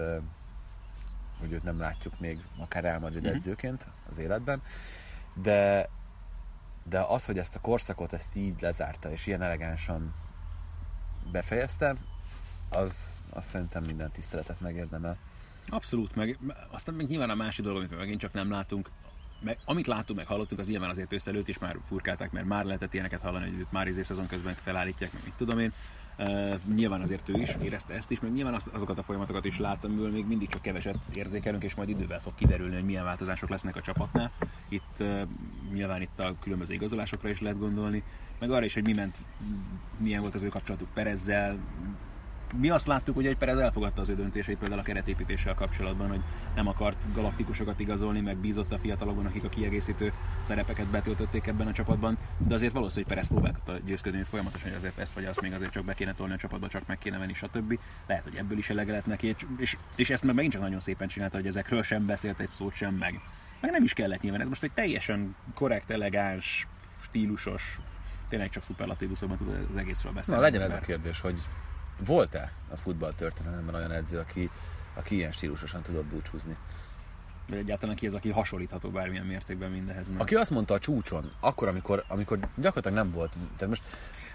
[1.39, 3.37] hogy őt nem látjuk még akár Real Madrid uh-huh.
[3.37, 4.63] edzőként az életben,
[5.35, 5.89] de
[6.89, 10.15] de az, hogy ezt a korszakot ezt így lezárta, és ilyen elegánsan
[11.33, 11.97] befejezte,
[12.69, 15.17] az, az szerintem minden tiszteletet megérdemel.
[15.69, 16.39] Abszolút, meg
[16.71, 18.91] aztán még nyilván a másik dolog, amit megint csak nem látunk,
[19.41, 22.95] meg, amit látunk, meg hallottunk, az nyilván azért őszelőtt is már furkálták, mert már lehetett
[22.95, 25.73] ilyeneket hallani, hogy őt már izé szezon közben felállítják, meg mit tudom én.
[26.19, 29.59] Uh, nyilván azért ő is érezte ezt is, meg nyilván azt, azokat a folyamatokat is
[29.59, 33.49] láttam, amiből még mindig csak keveset érzékelünk, és majd idővel fog kiderülni, hogy milyen változások
[33.49, 34.31] lesznek a csapatnál.
[34.69, 35.23] Itt uh,
[35.73, 38.03] nyilván itt a különböző igazolásokra is lehet gondolni,
[38.39, 39.25] meg arra is, hogy mi ment,
[39.97, 41.59] milyen volt az ő kapcsolatuk Perezzel,
[42.59, 46.21] mi azt láttuk, hogy Perez elfogadta az ő döntéseit például a keretépítéssel kapcsolatban, hogy
[46.55, 51.73] nem akart galaktikusokat igazolni, meg bízott a fiatalokban, akik a kiegészítő szerepeket betöltötték ebben a
[51.73, 55.41] csapatban, de azért valószínű, hogy Perez próbálta győzködni hogy folyamatosan, hogy azért ezt vagy azt
[55.41, 57.79] még azért csak be kéne tolni a csapatba, csak meg kéne venni, stb.
[58.07, 61.09] Lehet, hogy ebből is elege lett neki, és, és ezt meg megint csak nagyon szépen
[61.09, 63.21] csinálta, hogy ezekről sem beszélt egy szót sem meg.
[63.61, 66.67] Meg nem is kellett nyilván, ez most egy teljesen korrekt, elegáns,
[67.03, 67.79] stílusos,
[68.29, 70.41] tényleg csak szuperlatívuszokban tud az egészről beszélni.
[70.41, 71.41] Na legyen ez a kérdés, hogy
[72.05, 74.51] volt-e a futball történelemben olyan edző, aki,
[74.95, 76.57] aki ilyen stílusosan tudott búcsúzni?
[77.49, 80.09] De egyáltalán ki az, aki hasonlítható bármilyen mértékben mindenhez.
[80.09, 80.21] Mert...
[80.21, 83.83] Aki azt mondta a csúcson, akkor, amikor, amikor gyakorlatilag nem volt, tehát most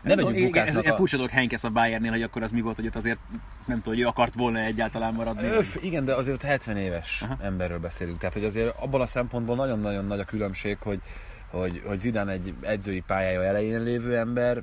[0.01, 0.95] ne vegyünk igen, ez, a...
[0.95, 3.19] furcsa dolog Henkesz a Bayernnél, hogy akkor az mi volt, hogy ott azért
[3.65, 5.47] nem tudom, hogy ő akart volna egyáltalán maradni.
[5.47, 7.37] Öf, igen, de azért 70 éves Aha.
[7.41, 8.17] emberről beszélünk.
[8.17, 11.01] Tehát, hogy azért abban a szempontból nagyon-nagyon nagy a különbség, hogy,
[11.49, 14.61] hogy, hogy Zidane egy edzői pályája elején lévő ember,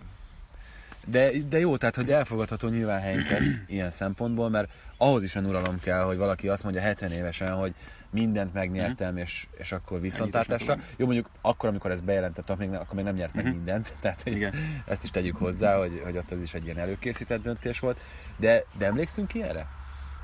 [1.11, 5.49] De, de jó, tehát hogy elfogadható nyilván helyünk ez ilyen szempontból, mert ahhoz is olyan
[5.49, 7.75] uralom kell, hogy valaki azt mondja 70 évesen, hogy
[8.11, 9.19] mindent megnyertem, Mhm.
[9.19, 10.77] és, és akkor viszontlátásra.
[10.97, 13.55] Jó, mondjuk akkor, amikor ez bejelentett, akkor még, akkor még nem nyert meg Mhm.
[13.55, 14.55] mindent, tehát hogy Igen.
[14.87, 18.01] ezt is tegyük hozzá, hogy, hogy ott az is egy ilyen előkészített döntés volt.
[18.37, 19.67] De, de emlékszünk ilyenre?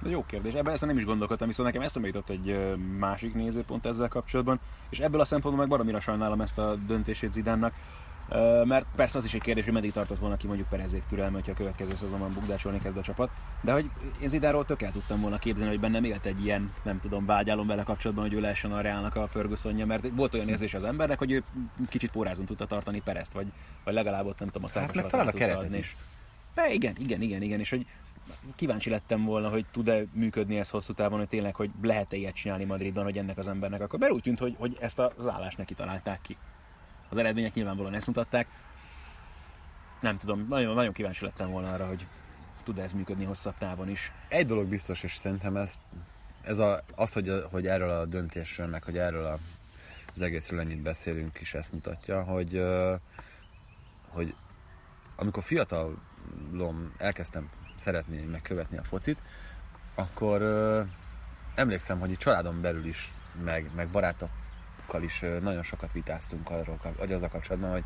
[0.03, 3.87] De jó kérdés, ebben ezt nem is gondolkodtam, viszont nekem eszembe jutott egy másik nézőpont
[3.87, 4.61] ezzel kapcsolatban,
[4.91, 7.73] és ebből a szempontból meg baromira sajnálom ezt a döntését Zidánnak,
[8.65, 11.53] mert persze az is egy kérdés, hogy meddig tartott volna ki mondjuk Perezék türelme, hogyha
[11.53, 13.91] a következő szezonban bukdácsolni kezd a csapat, de hogy
[14.23, 17.67] én Zidánról tök el tudtam volna képzelni, hogy bennem élt egy ilyen, nem tudom, vágyálom
[17.67, 21.19] vele kapcsolatban, hogy ő lehessen a Reálnak a Fergusonja, mert volt olyan érzés az embernek,
[21.19, 21.43] hogy ő
[21.89, 23.47] kicsit pórázon tudta tartani Perezt, vagy,
[23.85, 25.79] vagy legalább ott nem tudom, a Hát meg szákos talán a keretet adni.
[25.79, 25.97] is.
[26.55, 27.87] De igen, igen, igen, igen, és hogy
[28.55, 32.65] kíváncsi lettem volna, hogy tud-e működni ez hosszú távon, hogy tényleg, hogy lehet-e ilyet csinálni
[32.65, 33.99] Madridban, hogy ennek az embernek akkor.
[33.99, 36.37] Mert úgy tűnt, hogy, hogy ezt az állást neki találták ki.
[37.15, 38.47] Az eredmények nyilvánvalóan ezt mutatták.
[40.01, 42.07] Nem tudom, nagyon, nagyon kíváncsi lettem volna arra, hogy
[42.65, 44.13] tud ez működni hosszabb távon is.
[44.29, 45.75] Egy dolog biztos, és szerintem ez,
[46.43, 49.39] ez a, az, hogy, hogy erről a döntésről, meg hogy erről a,
[50.15, 52.65] az egészről ennyit beszélünk is ezt mutatja, hogy,
[54.09, 54.35] hogy
[55.17, 59.19] amikor fiatalom elkezdtem szeretni, meg követni a focit,
[59.95, 60.83] akkor ö,
[61.55, 63.13] emlékszem, hogy itt családon belül is,
[63.45, 63.89] meg, meg
[64.95, 67.85] barátokkal is nagyon sokat vitáztunk arról, vagy azzal kapcsolatban, hogy,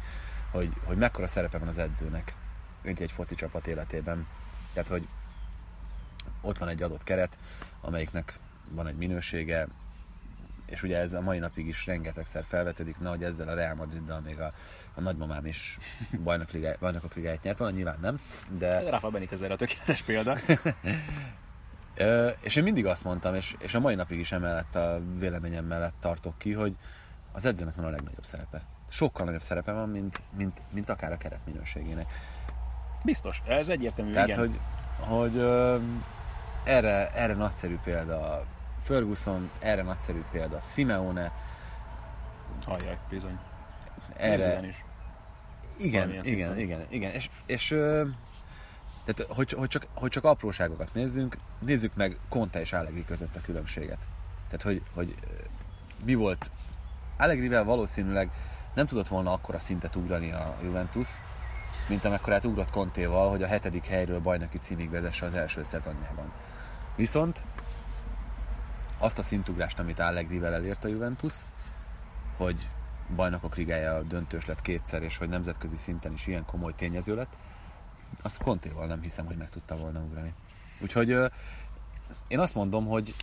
[0.51, 2.35] hogy, hogy mekkora szerepe van az edzőnek
[2.83, 4.27] egy, egy foci csapat életében.
[4.73, 5.09] Tehát, hogy
[6.41, 7.39] ott van egy adott keret,
[7.81, 8.39] amelyiknek
[8.71, 9.67] van egy minősége,
[10.67, 14.21] és ugye ez a mai napig is rengetegszer felvetődik, na, hogy ezzel a Real Madriddal
[14.21, 14.53] még a,
[14.95, 15.79] a nagymamám is
[16.25, 18.21] bajnok ligá, bajnokok ligáját nyert volna, nyilván nem,
[18.59, 20.37] de Rafa Benitez erre a tökéletes példa.
[22.01, 25.65] Ö, és én mindig azt mondtam, és, és a mai napig is emellett a véleményem
[25.65, 26.77] mellett tartok ki, hogy
[27.39, 28.63] az edzőnek van a legnagyobb szerepe.
[28.91, 32.07] Sokkal nagyobb szerepe van, mint, mint, mint akár a keret minőségének.
[33.05, 34.39] Biztos, ez egyértelmű, Tehát, igen.
[34.39, 34.61] hogy,
[34.99, 35.79] hogy ö,
[36.65, 38.45] erre, erre nagyszerű példa
[38.83, 41.33] Ferguson, erre nagyszerű példa Simeone,
[42.65, 43.39] Hallják, bizony.
[44.17, 44.85] erre, is.
[45.79, 46.59] Igen, igen, szinten.
[46.59, 47.13] igen, igen.
[47.13, 48.05] És, és ö,
[49.05, 53.41] tehát, hogy, hogy, csak, hogy csak apróságokat nézzünk, nézzük meg Conte és Allegri között a
[53.41, 54.07] különbséget.
[54.45, 55.15] Tehát, hogy, hogy
[56.05, 56.51] mi volt
[57.19, 58.31] Allegrivel valószínűleg
[58.75, 61.09] nem tudott volna akkora szintet ugrani a Juventus,
[61.89, 66.33] mint amekkorát ugrott Contéval, hogy a hetedik helyről bajnoki címig vezesse az első szezonjában.
[66.97, 67.45] Viszont
[68.99, 71.35] azt a szintugrást, amit Allegrivel elért a Juventus,
[72.37, 72.69] hogy
[73.17, 77.33] bajnokok ligája döntős lett kétszer, és hogy nemzetközi szinten is ilyen komoly tényező lett,
[78.23, 80.35] azt Contéval nem hiszem, hogy meg tudta volna ugrani.
[80.81, 81.17] Úgyhogy
[82.29, 83.15] én azt mondom, hogy,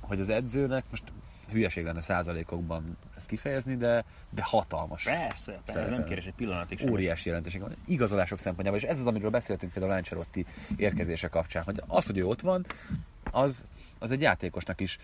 [0.00, 1.04] hogy az edzőnek, most
[1.52, 5.04] hülyeség lenne százalékokban ezt kifejezni, de, de hatalmas.
[5.04, 6.90] Persze, persze, nem kérdés egy pillanatig sem.
[6.90, 7.74] Óriási jelentőség van.
[7.86, 10.46] Igazolások szempontjából, és ez az, amiről beszéltünk például Lancerotti
[10.76, 12.64] érkezése kapcsán, hogy az, hogy ő ott van,
[13.30, 13.68] az,
[13.98, 14.98] az egy játékosnak is.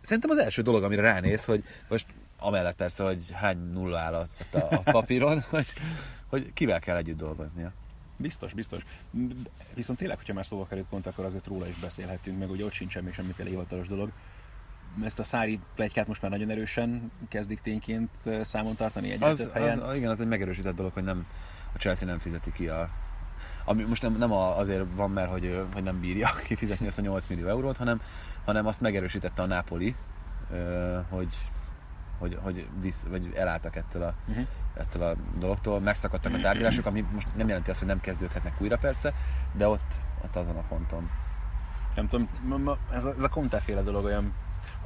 [0.00, 2.06] Szerintem az első dolog, amire ránéz, hogy most
[2.38, 5.66] amellett persze, hogy hány nulla áll a, a papíron, hogy,
[6.26, 7.72] hogy kivel kell együtt dolgoznia.
[8.16, 8.82] Biztos, biztos.
[9.74, 12.72] Viszont tényleg, hogyha már szóval került pont, akkor azért róla is beszélhetünk, meg ugye ott
[12.72, 14.10] sincsen még semmiféle hivatalos dolog.
[15.04, 18.10] Ezt a szári plegykát most már nagyon erősen kezdik tényként
[18.42, 19.78] számon tartani egy Az, több helyen.
[19.78, 21.26] az, igen, az egy megerősített dolog, hogy nem,
[21.74, 22.90] a Chelsea nem fizeti ki a
[23.64, 27.24] ami most nem, nem azért van, mert hogy, hogy nem bírja kifizetni ezt a 8
[27.28, 28.00] millió eurót, hanem,
[28.44, 29.94] hanem azt megerősítette a Napoli,
[31.08, 31.34] hogy,
[32.18, 34.40] hogy, hogy visz, vagy elálltak ettől a, Mhm.
[34.74, 38.78] ettől a dologtól, megszakadtak a tárgyalások, ami most nem jelenti azt, hogy nem kezdődhetnek újra
[38.78, 39.12] persze,
[39.52, 39.94] de ott,
[40.24, 41.10] ott azon a ponton.
[41.94, 42.28] Nem tudom,
[42.92, 44.32] ez a, ez a Conte féle dolog olyan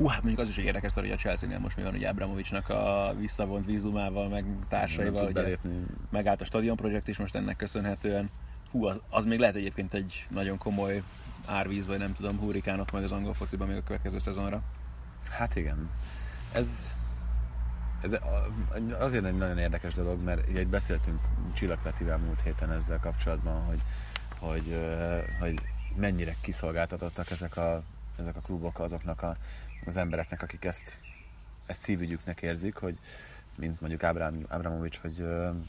[0.01, 2.05] Hú, hát mondjuk az is egy érdekes sztori, hogy a Chelsea-nél most mi van, hogy
[2.05, 5.85] Abramovicsnak a visszavont vízumával, meg társaival, ugye belépni.
[6.11, 8.31] megállt a stadion projekt is most ennek köszönhetően.
[8.71, 11.03] Hú, az, az még lehet egyébként egy nagyon komoly
[11.47, 14.63] árvíz, vagy nem tudom, hurrikánot majd az angol fociban még a következő szezonra.
[15.31, 15.91] Hát igen.
[16.53, 16.95] Ez,
[18.01, 18.19] ez
[18.99, 21.21] azért egy nagyon érdekes dolog, mert itt beszéltünk
[21.53, 23.81] Csillag Petivel múlt héten ezzel kapcsolatban, hogy,
[24.39, 24.79] hogy,
[25.41, 25.61] hogy
[25.97, 27.83] mennyire kiszolgáltatottak ezek a,
[28.21, 29.37] ezek a klubok azoknak a,
[29.87, 30.99] az embereknek, akik ezt,
[31.67, 32.99] ezt szívügyüknek érzik, hogy
[33.57, 35.25] mint mondjuk Ábrám, Ábramovics, hogy,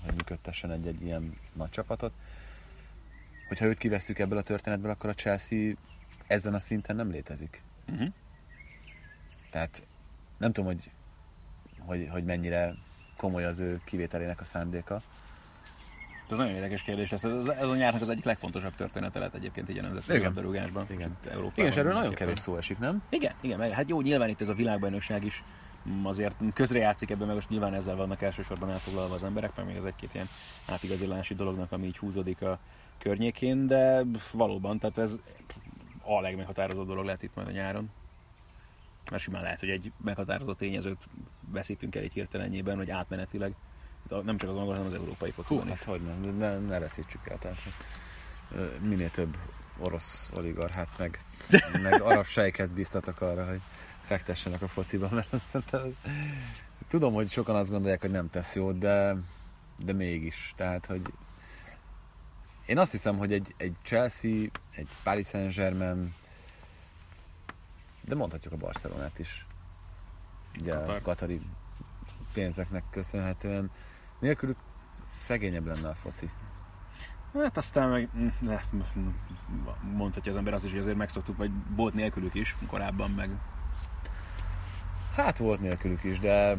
[0.06, 2.14] hogy működtessen egy-egy ilyen nagy csapatot.
[3.48, 5.74] Hogyha őt kivesszük ebből a történetből, akkor a Chelsea
[6.28, 7.64] ezen a szinten nem létezik.
[7.90, 8.14] Uh-huh.
[9.52, 9.88] Tehát
[10.38, 10.92] nem tudom, hogy,
[11.80, 12.76] hogy, hogy mennyire
[13.18, 15.02] komoly az ő kivételének a szándéka.
[16.32, 17.24] Ez nagyon érdekes kérdés lesz.
[17.24, 20.86] Ez, ez a nyárnak az egyik legfontosabb története lett egyébként így a nemzetközi labdarúgásban.
[20.90, 21.18] Igen.
[21.24, 23.04] Európában Igen, és erről nagyon kevés szó esik, nem?
[23.10, 25.44] Igen, igen, meg hát jó, nyilván itt ez a világbajnokság is
[26.04, 29.86] azért közrejátszik ebben, meg most nyilván ezzel vannak elsősorban elfoglalva az emberek, meg még az
[29.86, 30.30] egy-két ilyen
[30.66, 32.60] átigazolási dolognak, ami így húzódik a
[32.98, 34.04] környékén, de
[34.34, 35.20] valóban, tehát ez
[36.04, 37.90] a legmeghatározó dolog lehet itt majd a nyáron.
[39.12, 41.08] Mert simán lehet, hogy egy meghatározó tényezőt
[41.52, 43.54] veszítünk el egy hirtelenjében, hogy átmenetileg
[44.10, 45.78] nem csak az angol, hanem az európai fociban Hú, is.
[45.78, 47.38] hát hogy ne, ne, ne veszítsük el.
[47.38, 47.58] Tehát,
[48.82, 49.38] minél több
[49.80, 51.20] orosz oligarchát, meg,
[51.84, 53.62] meg arab sejket biztatok arra, hogy
[54.02, 56.02] fektessenek a fociba, mert azt az,
[56.88, 59.16] tudom, hogy sokan azt gondolják, hogy nem tesz jót, de,
[59.84, 60.54] de mégis.
[60.56, 61.14] Tehát, hogy
[62.66, 64.46] én azt hiszem, hogy egy, egy Chelsea,
[64.76, 66.14] egy Paris Saint-Germain,
[68.02, 69.46] de mondhatjuk a Barcelonát is.
[70.60, 71.02] Ugye a Katar.
[71.02, 71.42] katari
[72.34, 73.72] pénzeknek köszönhetően.
[74.22, 74.58] Nélkülük
[75.20, 76.30] szegényebb lenne a foci.
[77.34, 78.60] Hát aztán meg mm, ne,
[79.94, 83.30] mondhatja az ember azt is, hogy azért megszoktuk, vagy volt nélkülük is korábban, meg
[85.16, 86.56] Hát volt nélkülük is, de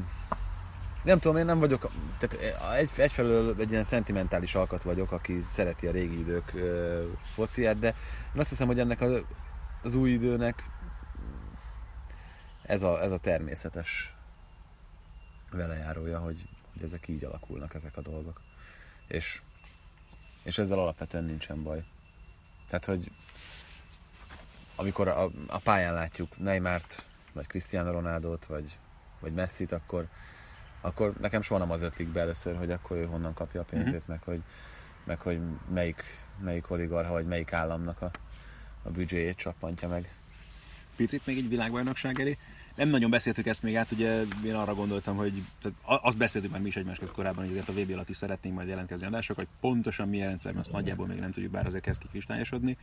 [1.02, 5.86] nem tudom, én nem vagyok, tehát egy, egyfelől egy ilyen szentimentális alkat vagyok, aki szereti
[5.86, 7.94] a régi idők ö, fociát, de
[8.34, 9.06] én azt hiszem, hogy ennek a,
[9.82, 10.64] az új időnek
[12.62, 14.16] ez a, ez a természetes
[15.50, 16.48] velejárója, hogy,
[16.82, 18.40] hogy ezek így alakulnak, ezek a dolgok.
[19.06, 19.42] És,
[20.42, 21.84] és ezzel alapvetően nincsen baj.
[22.68, 23.10] Tehát, hogy
[24.76, 28.78] amikor a, a pályán látjuk Neymart, vagy Cristiano Ronaldot, vagy,
[29.20, 30.08] vagy Messit, akkor,
[30.80, 33.92] akkor nekem soha nem az ötlik be először, hogy akkor ő honnan kapja a pénzét,
[33.92, 34.02] mm-hmm.
[34.06, 34.42] meg, hogy,
[35.04, 36.04] meg hogy melyik,
[36.40, 38.10] melyik oligarha, vagy melyik államnak a,
[38.82, 40.14] a büdzséjét csappantja meg.
[40.96, 42.38] picit még egy világbajnokság elé.
[42.74, 46.60] Nem nagyon beszéltük ezt még át, ugye én arra gondoltam, hogy tehát azt beszéltük már
[46.60, 49.48] mi is egymás közt korábban, hogy a VB alatt is szeretnénk majd jelentkezni adások, hogy
[49.60, 52.76] pontosan milyen rendszer, azt nagyjából még nem tudjuk, bár azért kezd kikristályosodni.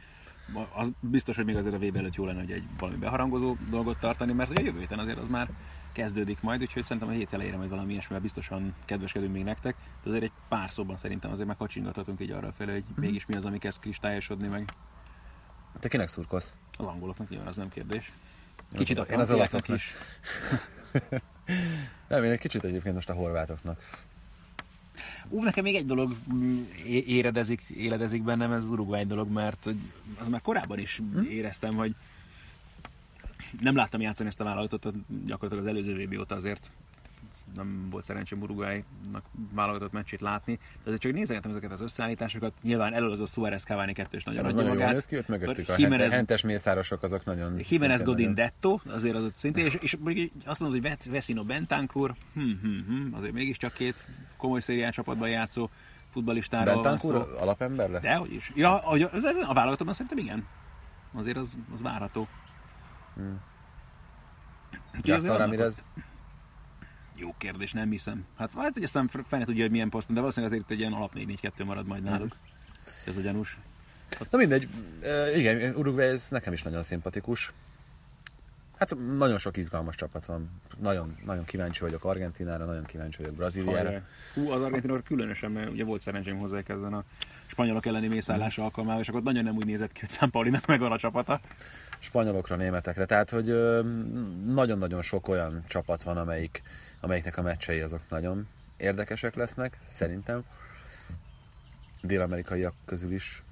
[0.73, 3.99] Az biztos, hogy még azért a VB előtt jó lenne, hogy egy valami beharangozó dolgot
[3.99, 5.49] tartani, mert ugye a jövő héten azért az már
[5.91, 10.09] kezdődik majd, úgyhogy szerintem a hét elejére majd valami ilyesmivel biztosan kedveskedünk még nektek, de
[10.09, 13.45] azért egy pár szóban szerintem azért már kacsingathatunk így arra felé, hogy mégis mi az,
[13.45, 14.73] ami kezd kristályosodni, meg
[15.79, 16.55] Te kinek szurkolsz?
[16.77, 18.11] az angoloknak nyilván az nem kérdés.
[18.77, 19.93] Kicsit a franciáknak is.
[22.07, 23.79] Nem, én egy kicsit egyébként most a horvátoknak.
[25.29, 29.67] Ú, nekem még egy dolog mm, éredezik, éledezik bennem, ez az Uruguay dolog, mert
[30.19, 31.21] az már korábban is Hm?
[31.21, 31.95] éreztem, hogy
[33.61, 34.93] nem láttam játszani ezt a vállalatot,
[35.25, 36.71] gyakorlatilag az előző VB óta azért
[37.55, 39.23] nem volt szerencsém Uruguaynak
[39.53, 42.53] válogatott meccsét látni, de azért csak nézegetem ezeket az összeállításokat.
[42.61, 44.93] Nyilván elől az a Suárez Cavani kettős nagyon adja nagyon jól magát.
[44.93, 47.59] néz ki, ott mögöttük a Jimenez- hente, hentes mészárosok, azok nagyon...
[47.69, 51.43] Jimenez Godin nagyon- Detto, azért az ott szintén, és, és mondjuk azt mondod, hogy Vecino
[51.43, 54.05] Bentancur, hm, hm, hm, azért mégiscsak két
[54.37, 55.69] komoly szérián csapatban játszó
[56.11, 57.37] futballistáról van Bentancur szó.
[57.39, 58.03] alapember lesz?
[58.03, 58.51] De, hogy is.
[58.55, 60.47] Ja, hogy az, az, a vállalatban szerintem igen.
[61.13, 62.27] Azért az, az várható.
[63.15, 63.39] Hmm.
[65.01, 65.83] Gaston Ramirez?
[67.19, 68.25] Jó kérdés, nem hiszem.
[68.37, 71.11] Hát, hát hogy aztán fene tudja, hogy milyen poszton, de valószínűleg azért egy ilyen alap
[71.15, 72.35] 4-4-2 marad majd náluk.
[73.05, 73.57] Ez a gyanús.
[74.29, 74.67] Na mindegy,
[75.01, 77.51] Ö, igen, Uruguay ez nekem is nagyon szimpatikus.
[78.79, 80.61] Hát nagyon sok izgalmas csapat van.
[80.77, 84.01] Nagyon, nagyon kíváncsi vagyok Argentinára, nagyon kíváncsi vagyok Brazíliára.
[84.33, 87.03] Hú, az argentinok különösen, mert ugye volt szerencsém hozzá ezen a
[87.45, 90.97] spanyolok elleni mészállás alkalmával, és akkor nagyon nem úgy nézett ki, hogy Számpaulinak megvan a
[90.97, 91.39] csapata.
[91.99, 93.05] Spanyolokra, németekre.
[93.05, 93.45] Tehát, hogy
[94.45, 96.61] nagyon-nagyon sok olyan csapat van, amelyik,
[96.99, 100.43] amelyiknek a meccsei azok nagyon érdekesek lesznek, szerintem.
[102.01, 103.43] Dél-amerikaiak közül is.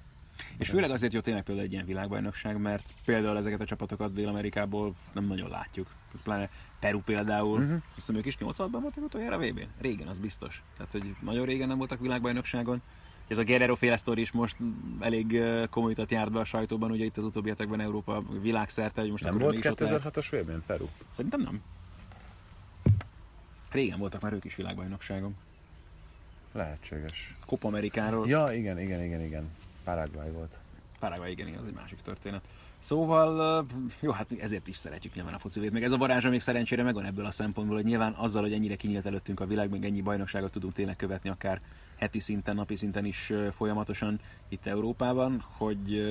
[0.57, 4.95] És főleg azért jó tényleg például egy ilyen világbajnokság, mert például ezeket a csapatokat Dél-Amerikából
[5.13, 5.87] nem nagyon látjuk.
[6.23, 7.73] Pláne Peru például, uh-huh.
[7.73, 10.63] azt hiszem ők is 86-ban voltak utoljára vb n Régen, az biztos.
[10.77, 12.81] Tehát, hogy nagyon régen nem voltak világbajnokságon.
[13.27, 14.57] Ez a Guerrero féle sztori is most
[14.99, 19.09] elég komoly utat járt be a sajtóban, ugye itt az utóbbi hetekben Európa világszerte, hogy
[19.09, 20.01] most Nem volt mégis ott lehet.
[20.03, 20.85] 2006-os vb Peru?
[21.09, 21.61] Szerintem nem.
[23.71, 25.35] Régen voltak már ők is világbajnokságon.
[26.51, 27.35] Lehetséges.
[27.45, 28.27] Copa Amerikáról.
[28.27, 29.49] Ja, igen, igen, igen, igen.
[29.87, 30.59] Paraguay volt.
[30.99, 32.41] Paraguay, igen, igen, az egy másik történet.
[32.79, 33.65] Szóval,
[33.99, 35.71] jó, hát ezért is szeretjük nyilván a focivét.
[35.71, 38.75] Meg ez a varázsa még szerencsére megvan ebből a szempontból, hogy nyilván azzal, hogy ennyire
[38.75, 41.61] kinyílt előttünk a világ, meg ennyi bajnokságot tudunk tényleg követni, akár
[41.97, 44.19] heti szinten, napi szinten is folyamatosan
[44.49, 46.01] itt Európában, hogy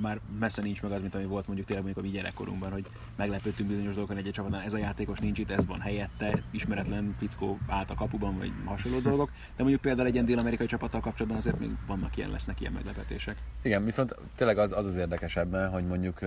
[0.00, 2.86] már messze nincs meg az, mint ami volt mondjuk tényleg mondjuk a mi gyerekkorunkban, hogy
[3.16, 7.58] meglepődtünk bizonyos dolgokon egy-egy csapatnál, ez a játékos nincs itt, ez van helyette, ismeretlen fickó
[7.68, 9.30] állt a kapuban, vagy hasonló dolgok.
[9.30, 13.36] De mondjuk például egy ilyen dél-amerikai csapattal kapcsolatban azért még vannak ilyen, lesznek ilyen meglepetések.
[13.62, 16.18] Igen, viszont tényleg az az, az érdekesebben, hogy mondjuk,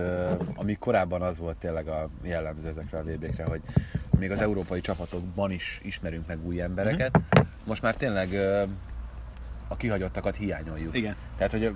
[0.54, 3.60] ami korábban az volt tényleg a jellemző ezekre a VB-kre, hogy
[4.18, 7.20] még az európai csapatokban is ismerünk meg új embereket,
[7.64, 8.28] most már tényleg
[9.68, 10.96] a kihagyottakat hiányoljuk.
[10.96, 11.16] Igen.
[11.36, 11.74] Tehát, hogy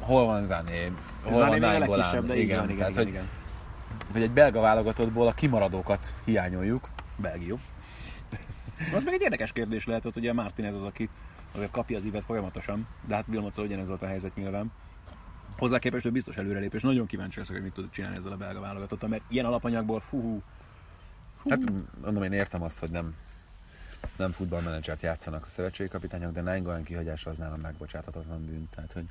[0.00, 3.28] hol van Zané, hol Zané van Nainggolan, igen, igen, igen, tehát, igen, hogy, igen.
[4.12, 7.58] hogy egy belga válogatottból a kimaradókat hiányoljuk, Belgium.
[8.94, 11.08] Az meg egy érdekes kérdés lehet, hogy ugye Martinez az, aki
[11.54, 14.72] azért kapja az ívet folyamatosan, de hát Vilmoccal ugyanez volt a helyzet nyilván.
[15.58, 16.82] Hozzá képest ő biztos előrelépés.
[16.82, 20.20] Nagyon kíváncsi leszek, hogy mit tud csinálni ezzel a belga válogatottal, mert ilyen alapanyagból, hú,
[20.20, 20.42] hú,
[21.50, 21.72] Hát
[22.02, 23.14] mondom, én értem azt, hogy nem,
[24.16, 28.68] nem futballmenedzsert játszanak a szövetségi kapitányok, de Nainggolan kihagyása az nálam megbocsáthatatlan bűn.
[28.74, 29.04] Tehát, hogy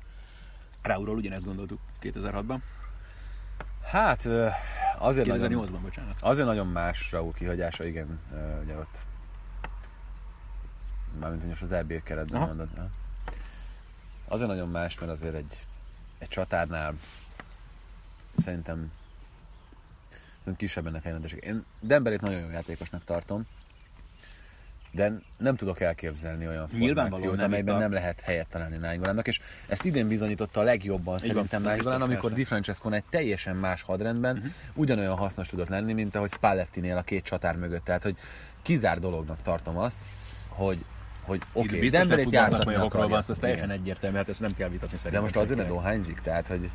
[0.82, 2.58] Ráúról ugyanezt gondoltuk 2006-ban.
[3.82, 4.28] Hát
[4.98, 6.16] azért, nagyon, 2008-ban, bocsánat.
[6.20, 8.20] azért nagyon más Raúl kihagyása, igen,
[8.62, 9.06] ugye ott
[11.18, 12.46] mármint hogy most az EB keretben Aha.
[12.46, 12.68] mondod.
[12.76, 12.88] ha?
[14.28, 15.66] Azért nagyon más, mert azért egy,
[16.18, 16.94] egy csatárnál
[18.36, 18.92] szerintem,
[20.38, 21.42] szerintem kisebb ennek a jelentőség.
[21.44, 23.46] Én Demberét nagyon jó játékosnak tartom,
[24.96, 29.40] de nem tudok elképzelni olyan formációt, nem amelyben a- nem lehet helyet találni Nainggolannak, és
[29.66, 31.94] ezt idén bizonyította a legjobban van, szerintem persze.
[31.94, 34.52] amikor Di Francesco egy teljesen más hadrendben uh-huh.
[34.74, 37.84] ugyanolyan hasznos tudott lenni, mint ahogy Spallettinél a két csatár mögött.
[37.84, 38.16] Tehát, hogy
[38.62, 39.98] kizár dolognak tartom azt,
[40.48, 40.84] hogy
[41.22, 43.22] hogy oké, okay, Demberét futball játszatni van, akarja.
[43.22, 43.78] szó, ez teljesen Igen.
[43.78, 45.22] egyértelmű, hát ezt nem kell vitatni De szerintem.
[45.22, 46.70] most azért ne dohányzik, tehát, hogy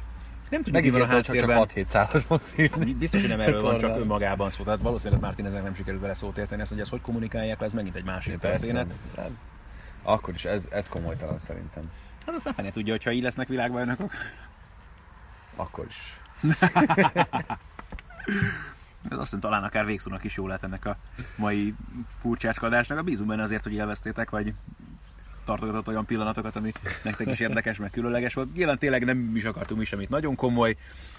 [0.51, 1.67] Nem tudjuk, mi van a hogy csak háttérben.
[1.75, 2.93] 6-7 százalékban szívni.
[2.93, 4.63] Biztos, hogy nem erről van, csak önmagában szó.
[4.63, 7.95] Tehát valószínűleg Martineznek nem sikerült vele szót érteni, ezt, hogy ezt hogy kommunikálják ez megint
[7.95, 8.87] egy másik történet.
[9.15, 9.37] Nem.
[10.03, 11.91] Akkor is, ez, ez komolytalan szerintem.
[12.25, 14.11] Hát aztán fene tudja, hogyha így lesznek világbajnokok.
[15.55, 16.19] Akkor is.
[19.09, 20.97] Ez azt hiszem talán akár végszónak is jó lehet ennek a
[21.35, 21.75] mai
[22.19, 22.97] furcsácskodásnak.
[22.97, 24.53] A bízunk benne azért, hogy élveztétek, vagy
[25.51, 26.71] tartogatott olyan pillanatokat, ami
[27.03, 28.53] nektek is érdekes, meg különleges volt.
[28.53, 30.09] Nyilván tényleg nem is akartunk mi semmit.
[30.09, 30.75] Nagyon komoly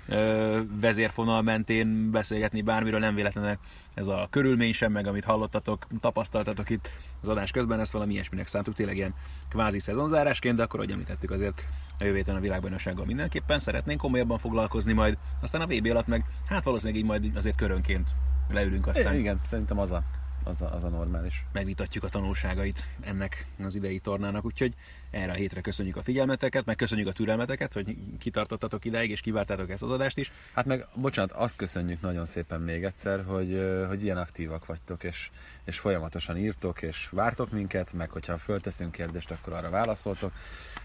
[0.09, 3.59] ö, vezérfonal mentén beszélgetni bármiről, nem véletlenül
[3.95, 6.91] ez a körülmény sem, meg amit hallottatok, tapasztaltatok itt
[7.23, 9.15] az adás közben, ezt valami ilyesminek szántuk, tényleg ilyen
[9.49, 11.65] kvázi szezonzárásként, de akkor, ahogy említettük, azért
[11.99, 16.25] a jövő héten a világbajnoksággal mindenképpen szeretnénk komolyabban foglalkozni majd, aztán a VB alatt meg,
[16.49, 18.11] hát valószínűleg így majd azért körönként
[18.49, 19.15] leülünk aztán.
[19.15, 20.03] É, igen, szerintem az a,
[20.45, 21.45] az a, az a normális.
[21.53, 24.75] megvitatjuk a tanulságait ennek az idei tornának, úgyhogy
[25.11, 29.71] erre a hétre köszönjük a figyelmeteket, meg köszönjük a türelmeteket, hogy kitartottatok ideig és kivártátok
[29.71, 30.33] ezt az adást is.
[30.55, 35.31] Hát meg, bocsánat, azt köszönjük nagyon szépen még egyszer, hogy, hogy ilyen aktívak vagytok, és,
[35.65, 40.33] és folyamatosan írtok, és vártok minket, meg hogyha fölteszünk kérdést, akkor arra válaszoltok.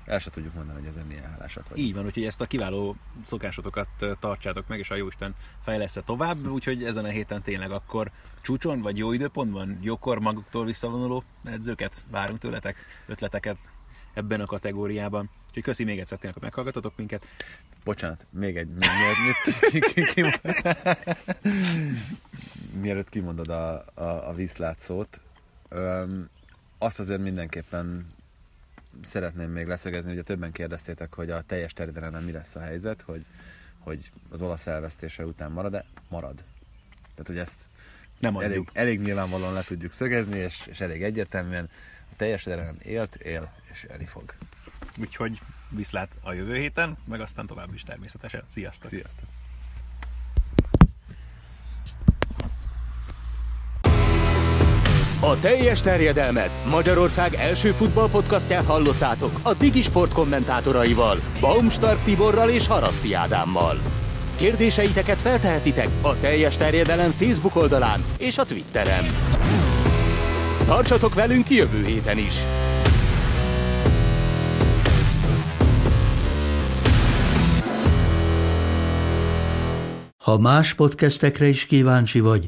[0.07, 1.87] El se tudjuk mondani, hogy ezen milyen hálásak vagyunk.
[1.87, 2.95] Így van, úgyhogy ezt a kiváló
[3.25, 3.87] szokásotokat
[4.19, 8.97] tartsátok meg, és a Jóisten fejleszte tovább, úgyhogy ezen a héten tényleg akkor csúcson, vagy
[8.97, 13.57] jó időpontban, jókor maguktól visszavonuló edzőket várunk tőletek, ötleteket
[14.13, 15.29] ebben a kategóriában.
[15.47, 17.25] Úgyhogy köszi még egyszer tényleg, hogy meghallgatotok minket.
[17.83, 20.23] Bocsánat, még egy, mielőtt, ki, ki, ki,
[22.81, 25.21] mielőtt kimondod a, a, a vízlát szót,
[25.69, 26.29] öm,
[26.77, 28.15] azt azért mindenképpen
[29.01, 33.25] szeretném még leszögezni, ugye többen kérdeztétek, hogy a teljes terjedelemben mi lesz a helyzet, hogy,
[33.79, 36.43] hogy az olasz elvesztése után marad, de marad.
[36.99, 37.61] Tehát, hogy ezt
[38.19, 38.51] Nem adjuk.
[38.51, 41.69] elég, elég nyilvánvalóan le tudjuk szögezni, és, és elég egyértelműen
[42.11, 44.33] a teljes terjedelem élt, él, és eli fog.
[44.97, 45.39] Úgyhogy
[45.69, 48.43] viszlát a jövő héten, meg aztán tovább is természetesen.
[48.47, 48.89] Sziasztok!
[48.89, 49.29] Sziasztok!
[55.19, 63.13] A teljes terjedelmet Magyarország első futballpodcastját hallottátok a Digi Sport kommentátoraival, Baumstark Tiborral és Haraszti
[63.13, 63.79] Ádámmal.
[64.35, 69.05] Kérdéseiteket feltehetitek a teljes terjedelem Facebook oldalán és a Twitteren.
[70.65, 72.35] Tartsatok velünk jövő héten is!
[80.27, 82.47] Ha más podcastekre is kíváncsi vagy,